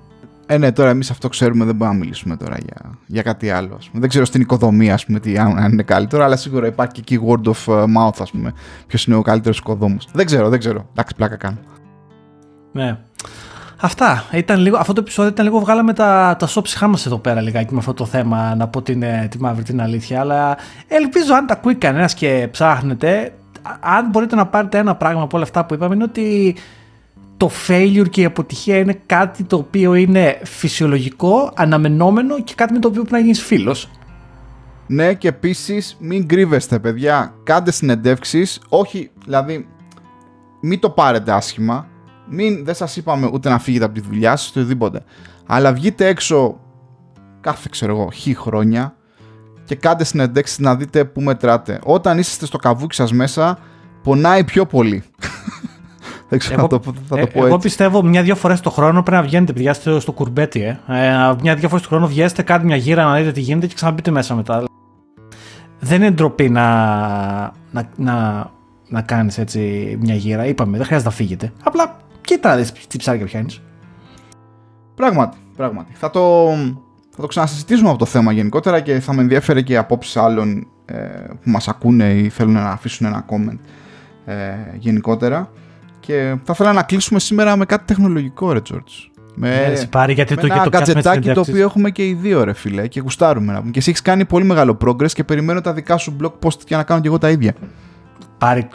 [0.53, 3.75] Ε, ναι, τώρα εμείς αυτό ξέρουμε, δεν μπορούμε να μιλήσουμε τώρα για, για κάτι άλλο.
[3.77, 3.99] Ας πούμε.
[3.99, 7.25] Δεν ξέρω στην οικοδομία ας πούμε, τι, αν, είναι καλύτερο, αλλά σίγουρα υπάρχει και εκεί
[7.27, 8.53] word of uh, mouth, ας πούμε.
[8.87, 10.07] Ποιος είναι ο καλύτερος οικοδόμος.
[10.13, 10.85] Δεν ξέρω, δεν ξέρω.
[10.91, 11.57] Εντάξει, πλάκα κάνω.
[12.71, 12.97] Ναι.
[13.81, 14.23] Αυτά.
[14.31, 17.73] Ήταν λίγο, αυτό το επεισόδιο ήταν λίγο βγάλαμε τα, τα σώψυχά μας εδώ πέρα λιγάκι
[17.73, 20.19] με αυτό το θέμα, να πω την, τη μαύρη την αλήθεια.
[20.19, 23.33] Αλλά ελπίζω αν τα ακούει κανένας και ψάχνετε,
[23.79, 26.55] αν μπορείτε να πάρετε ένα πράγμα από όλα αυτά που είπαμε, είναι ότι
[27.43, 32.79] το failure και η αποτυχία είναι κάτι το οποίο είναι φυσιολογικό, αναμενόμενο και κάτι με
[32.79, 33.89] το οποίο πρέπει να γίνεις φίλος.
[34.87, 37.33] Ναι, και επίσης μην κρύβεστε, παιδιά.
[37.43, 38.61] Κάντε συνεντεύξεις.
[38.69, 39.67] Όχι, δηλαδή,
[40.61, 41.87] μην το πάρετε άσχημα.
[42.29, 45.03] Μην, δεν σας είπαμε ούτε να φύγετε από τη δουλειά σας, οτιδήποτε.
[45.45, 46.59] Αλλά βγείτε έξω
[47.41, 48.95] κάθε, ξέρω εγώ, χι χρόνια
[49.65, 51.79] και κάντε συνεντεύξεις να δείτε πού μετράτε.
[51.83, 53.57] Όταν είστε στο καβούκι σας μέσα,
[54.03, 55.03] πονάει πιο πολύ.
[56.34, 59.03] Δεν ξέρω εγώ, θα το, θα το ε, πω εγώ πιστεύω μια-δυο φορές το χρόνο
[59.03, 60.61] πρέπει να βγαίνετε, παιδιά, στο, στο κουρμπέτι.
[60.61, 60.77] Ε.
[60.88, 64.11] ε μια-δυο φορές το χρόνο βγαίνετε, κάντε μια γύρα να δείτε τι γίνεται και ξαναμπείτε
[64.11, 64.63] μέσα μετά.
[65.79, 66.63] Δεν είναι ντροπή να,
[67.71, 68.49] να, να,
[68.88, 69.59] να κάνεις έτσι
[70.01, 70.45] μια γύρα.
[70.45, 71.51] Είπαμε, δεν χρειάζεται να φύγετε.
[71.63, 73.61] Απλά κοίτα να δει τι ψάρια πιάνεις.
[74.95, 75.93] Πράγματι, πράγματι.
[75.93, 76.49] Θα το,
[77.09, 80.67] θα το ξανασυζητήσουμε από το θέμα γενικότερα και θα με ενδιαφέρει και οι απόψεις άλλων
[80.86, 80.95] ε,
[81.43, 83.59] που μας ακούνε ή θέλουν να αφήσουν ένα comment
[84.25, 85.49] ε, γενικότερα.
[86.05, 89.11] Και θα ήθελα να κλείσουμε σήμερα με κάτι τεχνολογικό, ρε George.
[89.35, 92.53] Με, ναι, πάρει, γιατί με το, ένα κατζετάκι το οποίο έχουμε και οι δύο, ρε
[92.53, 93.61] φίλε, και γουστάρουμε.
[93.71, 96.77] Και εσύ έχεις κάνει πολύ μεγάλο progress και περιμένω τα δικά σου blog post για
[96.77, 97.53] να κάνω και εγώ τα ίδια.
[98.37, 98.67] Πάρει,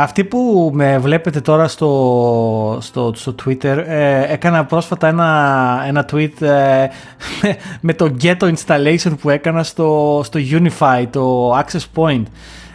[0.00, 6.42] αυτοί που με βλέπετε τώρα στο, στο, στο Twitter ε, έκανα πρόσφατα ένα, ένα tweet
[6.42, 6.86] ε,
[7.80, 12.22] με, το ghetto installation που έκανα στο, στο Unify, το access point.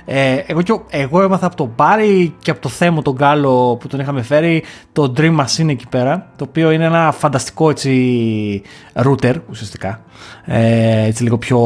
[0.06, 4.00] Ε, εγώ, εγώ έμαθα από τον Πάρη και από το θέμα τον Γκάλο που τον
[4.00, 4.64] είχαμε φέρει.
[4.92, 8.62] Το Dream Machine εκεί πέρα το οποίο είναι ένα φανταστικό έτσι
[8.94, 10.02] router ουσιαστικά.
[10.46, 11.60] Ε, έτσι λίγο πιο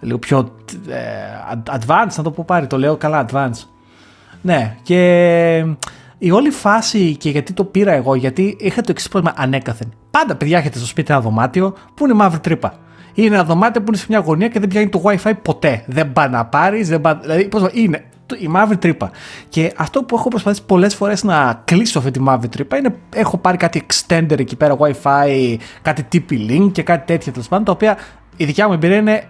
[0.00, 0.54] λίγο πιο
[0.88, 0.96] ε,
[1.78, 3.66] advanced να το πω πάρει το λέω καλά advanced.
[4.42, 5.64] Ναι και
[6.18, 9.92] η όλη φάση και γιατί το πήρα εγώ γιατί είχα το εξής πρόβλημα ανέκαθεν.
[10.10, 12.74] Πάντα παιδιά έχετε στο σπίτι ένα δωμάτιο που είναι μαύρη τρύπα
[13.24, 15.82] είναι ένα δωμάτιο που είναι σε μια γωνία και δεν πιάνει το WiFi ποτέ.
[15.86, 17.14] Δεν πάει να πάρει, δεν πάει.
[17.20, 18.04] Δηλαδή, πώς είναι
[18.38, 19.10] η μαύρη τρύπα.
[19.48, 23.38] Και αυτό που έχω προσπαθήσει πολλές φορές να κλείσω αυτή τη μαύρη τρύπα είναι έχω
[23.38, 27.96] πάρει κάτι extender εκεί πέρα, WiFi, κάτι TP-Link και κάτι τέτοια τέλος πάντων, τα οποία
[28.36, 29.22] η δικιά μου εμπειρία είναι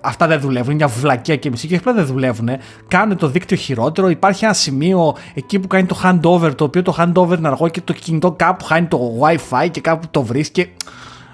[0.00, 2.48] αυτά δεν δουλεύουν, είναι μια βλακία και μισή και απλά δεν δουλεύουν.
[2.88, 4.08] Κάνουν το δίκτυο χειρότερο.
[4.08, 7.80] Υπάρχει ένα σημείο εκεί που κάνει το handover, το οποίο το handover είναι αργό και
[7.80, 10.72] το κινητό κάπου χάνει το WiFi και κάπου το βρίσκει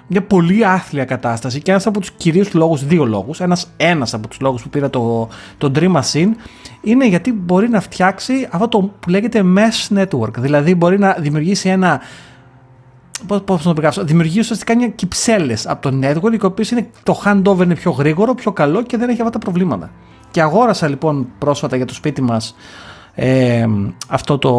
[0.07, 4.27] μια πολύ άθλια κατάσταση και ένας από τους κυρίω λόγους, δύο λόγους, ένας ένας από
[4.27, 5.27] τους λόγους που πήρα το,
[5.57, 6.29] το Dream Machine
[6.81, 10.33] είναι γιατί μπορεί να φτιάξει αυτό το που λέγεται mesh network.
[10.37, 12.01] Δηλαδή μπορεί να δημιουργήσει ένα
[13.27, 14.03] Πώς, πώς να το περιγράψω.
[14.03, 18.35] Δημιουργεί ουσιαστικά είναι κυψέλες από το network, οι οποίε είναι το handover είναι πιο γρήγορο,
[18.35, 19.91] πιο καλό και δεν έχει αυτά τα προβλήματα.
[20.31, 22.55] Και αγόρασα λοιπόν πρόσφατα για το σπίτι μας
[23.13, 23.65] ε,
[24.07, 24.51] αυτό το,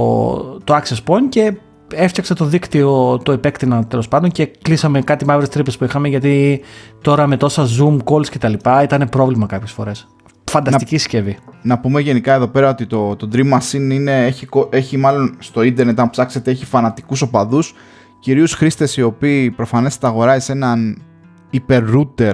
[0.65, 1.55] το access point και
[1.93, 6.61] έφτιαξα το δίκτυο, το επέκτηνα τέλος πάντων και κλείσαμε κάτι μαύρες τρύπες που είχαμε γιατί
[7.03, 10.09] τώρα με τόσα zoom calls και τα λοιπά ήταν πρόβλημα κάποιες φορές.
[10.51, 11.39] Φανταστική να, συσκευή.
[11.63, 15.63] Να πούμε γενικά εδώ πέρα ότι το, το Dream Machine είναι, έχει, έχει μάλλον στο
[15.63, 17.75] ίντερνετ αν ψάξετε έχει φανατικούς οπαδούς
[18.21, 21.03] κυρίως χρήστες οι οποίοι προφανέστατα αγοράζει έναν
[21.51, 22.33] υπερ-router ε,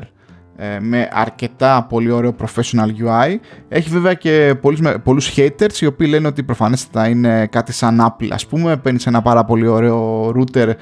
[0.80, 3.36] με αρκετά πολύ ωραίο professional UI.
[3.68, 8.28] Έχει βέβαια και πολλούς, πολλούς haters οι οποίοι λένε ότι προφανέστατα είναι κάτι σαν Apple
[8.30, 8.76] ας πούμε.
[8.76, 10.72] Παίρνει ένα πάρα πολύ ωραίο router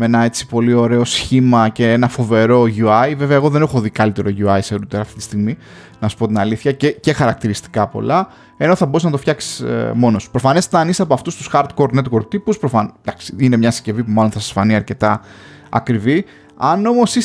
[0.00, 3.14] με ένα έτσι πολύ ωραίο σχήμα και ένα φοβερό UI.
[3.16, 5.56] Βέβαια εγώ δεν έχω δει καλύτερο UI σε router αυτή τη στιγμή,
[6.00, 9.60] να σου πω την αλήθεια, και, και χαρακτηριστικά πολλά, ενώ θα μπορείς να το φτιάξεις
[9.60, 10.30] ε, μόνος σου.
[10.30, 12.92] Προφανέστατα αν είσαι από αυτούς τους hardcore network τύπους, προφαν...
[13.36, 15.20] είναι μια συσκευή που μάλλον θα σας φανεί αρκετά
[15.70, 16.24] ακριβή,
[16.62, 17.16] αν όμως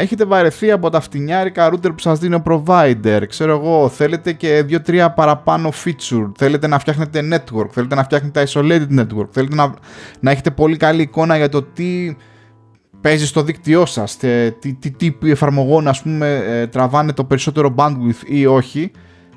[0.00, 4.64] έχετε βαρεθεί από τα φτηνιάρικα router που σας δίνει ο provider, ξέρω εγώ, θέλετε και
[4.86, 9.74] 2-3 παραπάνω feature, θέλετε να φτιάχνετε network, θέλετε να φτιάχνετε isolated network, θέλετε να,
[10.20, 12.16] να έχετε πολύ καλή εικόνα για το τι
[13.00, 14.16] παίζει στο δίκτυό σας,
[14.58, 18.90] τι, τι τύποι εφαρμογών ας πούμε ε, τραβάνε το περισσότερο bandwidth ή όχι.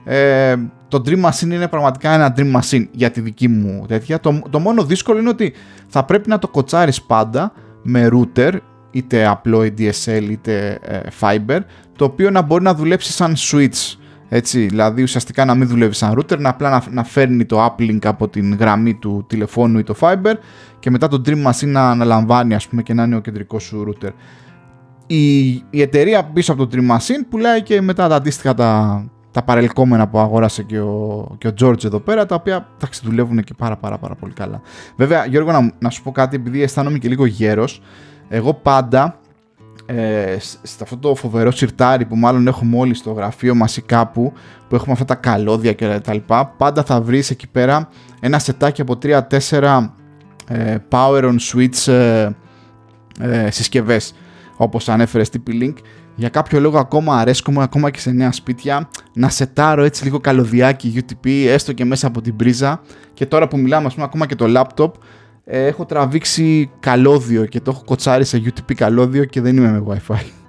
[0.04, 0.56] Ε,
[0.88, 4.20] το Dream Machine είναι πραγματικά ένα Dream Machine για τη δική μου τέτοια.
[4.20, 5.54] Το, το μόνο δύσκολο είναι ότι
[5.88, 7.54] θα πρέπει να το κοτσάρεις πάντα
[7.84, 8.58] με router
[8.94, 11.60] είτε απλό DSL είτε ε, fiber,
[11.96, 13.98] το οποίο να μπορεί να δουλέψει σαν switch.
[14.30, 18.00] Έτσι, δηλαδή ουσιαστικά να μην δουλεύει σαν router, να απλά να, να φέρνει το uplink
[18.04, 20.34] από την γραμμή του τηλεφώνου ή το fiber
[20.80, 23.88] και μετά το Dream Machine να αναλαμβάνει ας πούμε και να είναι ο κεντρικός σου
[23.88, 24.10] router.
[25.08, 29.44] Η, η εταιρεία πίσω από το Dream Machine πουλάει και μετά τα αντίστοιχα τα, τα
[29.44, 33.54] παρελκόμενα που αγόρασε και ο, και ο George εδώ πέρα, τα οποία θα δουλεύουν και
[33.54, 34.62] πάρα πάρα πάρα πολύ καλά.
[34.96, 37.82] Βέβαια, Γιώργο, να, να σου πω κάτι, επειδή αισθάνομαι και λίγο γέρος,
[38.30, 39.20] εγώ πάντα
[39.86, 44.34] ε, σε αυτό το φοβερό σιρτάρι που μάλλον έχουμε όλοι στο γραφείο μας ή κάπου
[44.68, 48.82] που έχουμε αυτά τα καλώδια και τα λοιπά πάντα θα βρεις εκεί πέρα ένα σετάκι
[48.82, 49.88] από 3-4
[50.48, 52.30] ε, power on switch ε,
[53.20, 54.14] ε, συσκευές
[54.58, 55.74] όπως ανέφερε TP-Link
[56.16, 60.94] για κάποιο λόγο ακόμα αρέσκομαι ακόμα και σε νέα σπίτια να σετάρω έτσι λίγο καλωδιάκι
[60.96, 62.82] UTP έστω και μέσα από την πρίζα.
[63.14, 65.00] Και τώρα που μιλάμε ας πούμε ακόμα και το laptop ε,
[65.46, 70.43] έχω τραβήξει καλώδιο και το έχω κοτσάρει σε UTP καλώδιο και δεν είμαι με Wi-Fi.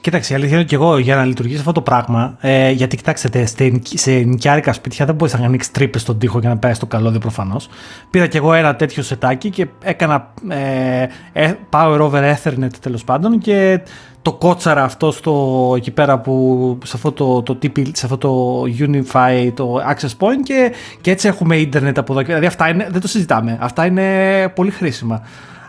[0.00, 2.36] Κοίταξε, η αλήθεια είναι και εγώ για να λειτουργήσει αυτό το πράγμα.
[2.40, 3.46] Ε, γιατί κοιτάξτε,
[3.94, 7.20] σε νοικιάρικα σπίτια δεν μπορείς να ανοίξεις τρύπες στον τοίχο για να πέσει το καλώδιο
[7.20, 7.68] προφανώς.
[8.10, 13.38] Πήρα κι εγώ ένα τέτοιο σετάκι και έκανα ε, ε power over ethernet τέλος πάντων
[13.38, 13.80] και
[14.22, 18.62] το κότσαρα αυτό στο, εκεί πέρα που σε αυτό το, το TP, σε αυτό το
[18.78, 22.22] Unify, το Access Point και, και έτσι έχουμε ίντερνετ από εδώ.
[22.22, 23.58] Δηλαδή αυτά είναι, δεν το συζητάμε.
[23.60, 25.22] Αυτά είναι πολύ χρήσιμα.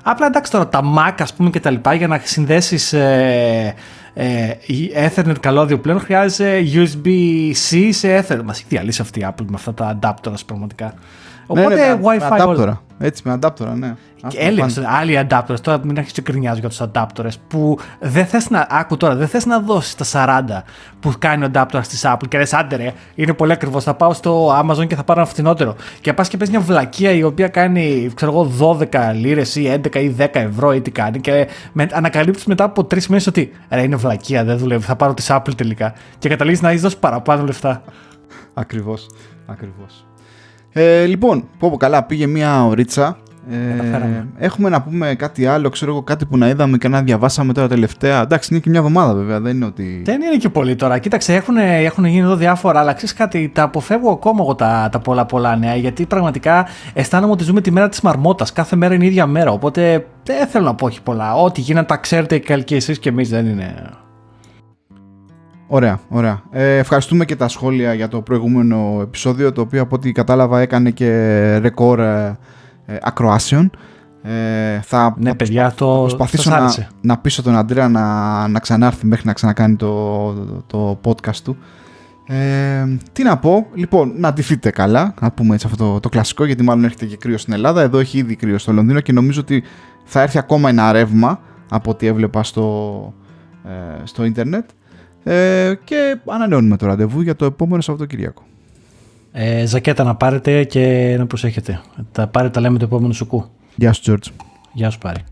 [0.03, 3.73] Απλά εντάξει τώρα τα Mac ας πούμε και τα λοιπά για να συνδέσεις ε,
[4.20, 4.53] ε,
[5.07, 8.41] Ethernet καλώδιο πλέον χρειάζεται USB-C σε Ethernet.
[8.43, 10.93] Μας έχει διαλύσει αυτή η Apple με αυτά τα adapters πραγματικά.
[11.48, 12.74] Ναι, Οπότε ναι, ναι, Wi-Fi.
[13.00, 13.95] Έτσι με adapter, ναι.
[14.28, 14.66] Και έλεγε
[15.00, 18.68] άλλοι adapters, τώρα μην αρχίσεις και κρινιάζει για τους adapters που δεν θες να.
[18.70, 20.06] Άκου τώρα, δεν θες να δώσεις τα
[20.60, 20.64] 40
[21.00, 23.84] που κάνει ο adapter της Apple και λες, άντε ρε, είναι πολύ ακριβώς.
[23.84, 25.76] Θα πάω στο Amazon και θα πάρω ένα φθηνότερο.
[26.02, 29.95] Και πας και παίζει μια βλακεία η οποία κάνει, ξέρω εγώ, 12 λίρες ή 11
[29.95, 31.20] ή 10 ευρώ ή τι κάνει.
[31.20, 34.84] Και με, ανακαλύπτεις μετά από τρεις μήνες ότι ρε, είναι βλακεία, δεν δουλεύει.
[34.84, 35.93] Θα πάρω της Apple τελικά.
[36.18, 37.82] Και καταλήγεις να έχεις δώσει παραπάνω λεφτά.
[38.54, 39.08] Ακριβώς.
[39.45, 40.07] Ακριβώς.
[40.72, 43.18] Ε, λοιπόν, πω πω καλά, πήγε μια ωρίτσα.
[43.49, 47.53] Ε, έχουμε να πούμε κάτι άλλο, ξέρω εγώ, κάτι που να είδαμε και να διαβάσαμε
[47.53, 48.22] τώρα τελευταία.
[48.22, 50.01] Εντάξει, είναι και μια εβδομάδα βέβαια, δεν είναι ότι.
[50.05, 50.97] Δεν είναι και πολύ τώρα.
[50.97, 54.99] Κοίταξε, έχουν, έχουν γίνει εδώ διάφορα, αλλά ξέρεις κάτι, τα αποφεύγω ακόμα εγώ τα, τα
[54.99, 58.51] πολλά πολλά νέα, γιατί πραγματικά αισθάνομαι ότι ζούμε τη μέρα της μαρμότας.
[58.53, 59.51] Κάθε μέρα είναι η ίδια μέρα.
[59.51, 61.36] Οπότε δεν θέλω να πω όχι πολλά.
[61.36, 63.76] Ό,τι γίνεται τα ξέρετε και εσείς και εμείς δεν είναι.
[65.68, 66.41] Ωραία, ωραία.
[66.51, 70.91] Ε, ευχαριστούμε και τα σχόλια για το προηγούμενο επεισόδιο, το οποίο από ό,τι κατάλαβα έκανε
[70.91, 72.38] και ρεκόρ ε,
[72.86, 73.72] ε, ακροάσεων.
[74.24, 79.26] Ε, θα, ναι, παιδιά, το προσπαθήσω να, να πείσω τον Αντρέα να, να ξανάρθει μέχρι
[79.26, 80.34] να ξανακάνει το,
[80.68, 81.57] το, podcast του.
[82.28, 86.45] Ε, τι να πω, λοιπόν, να αντιθείτε καλά, να πούμε έτσι αυτό το, το κλασικό,
[86.45, 87.82] γιατί μάλλον έρχεται και κρύο στην Ελλάδα.
[87.82, 89.63] Εδώ έχει ήδη κρύο στο Λονδίνο και νομίζω ότι
[90.03, 91.39] θα έρθει ακόμα ένα ρεύμα
[91.70, 93.13] από ό,τι έβλεπα στο,
[93.65, 94.70] ε, στο ίντερνετ.
[95.28, 98.43] Ε, και ανανεώνουμε το ραντεβού για το επόμενο Σαββατοκύριακο.
[99.32, 101.82] Ε, ζακέτα να πάρετε και να προσέχετε.
[102.11, 103.45] Τα πάρετε τα λέμε το επόμενο σουκού.
[103.75, 104.30] Γεια σου, Τζόρτζ.
[104.73, 105.23] Γεια σου, Πάρη.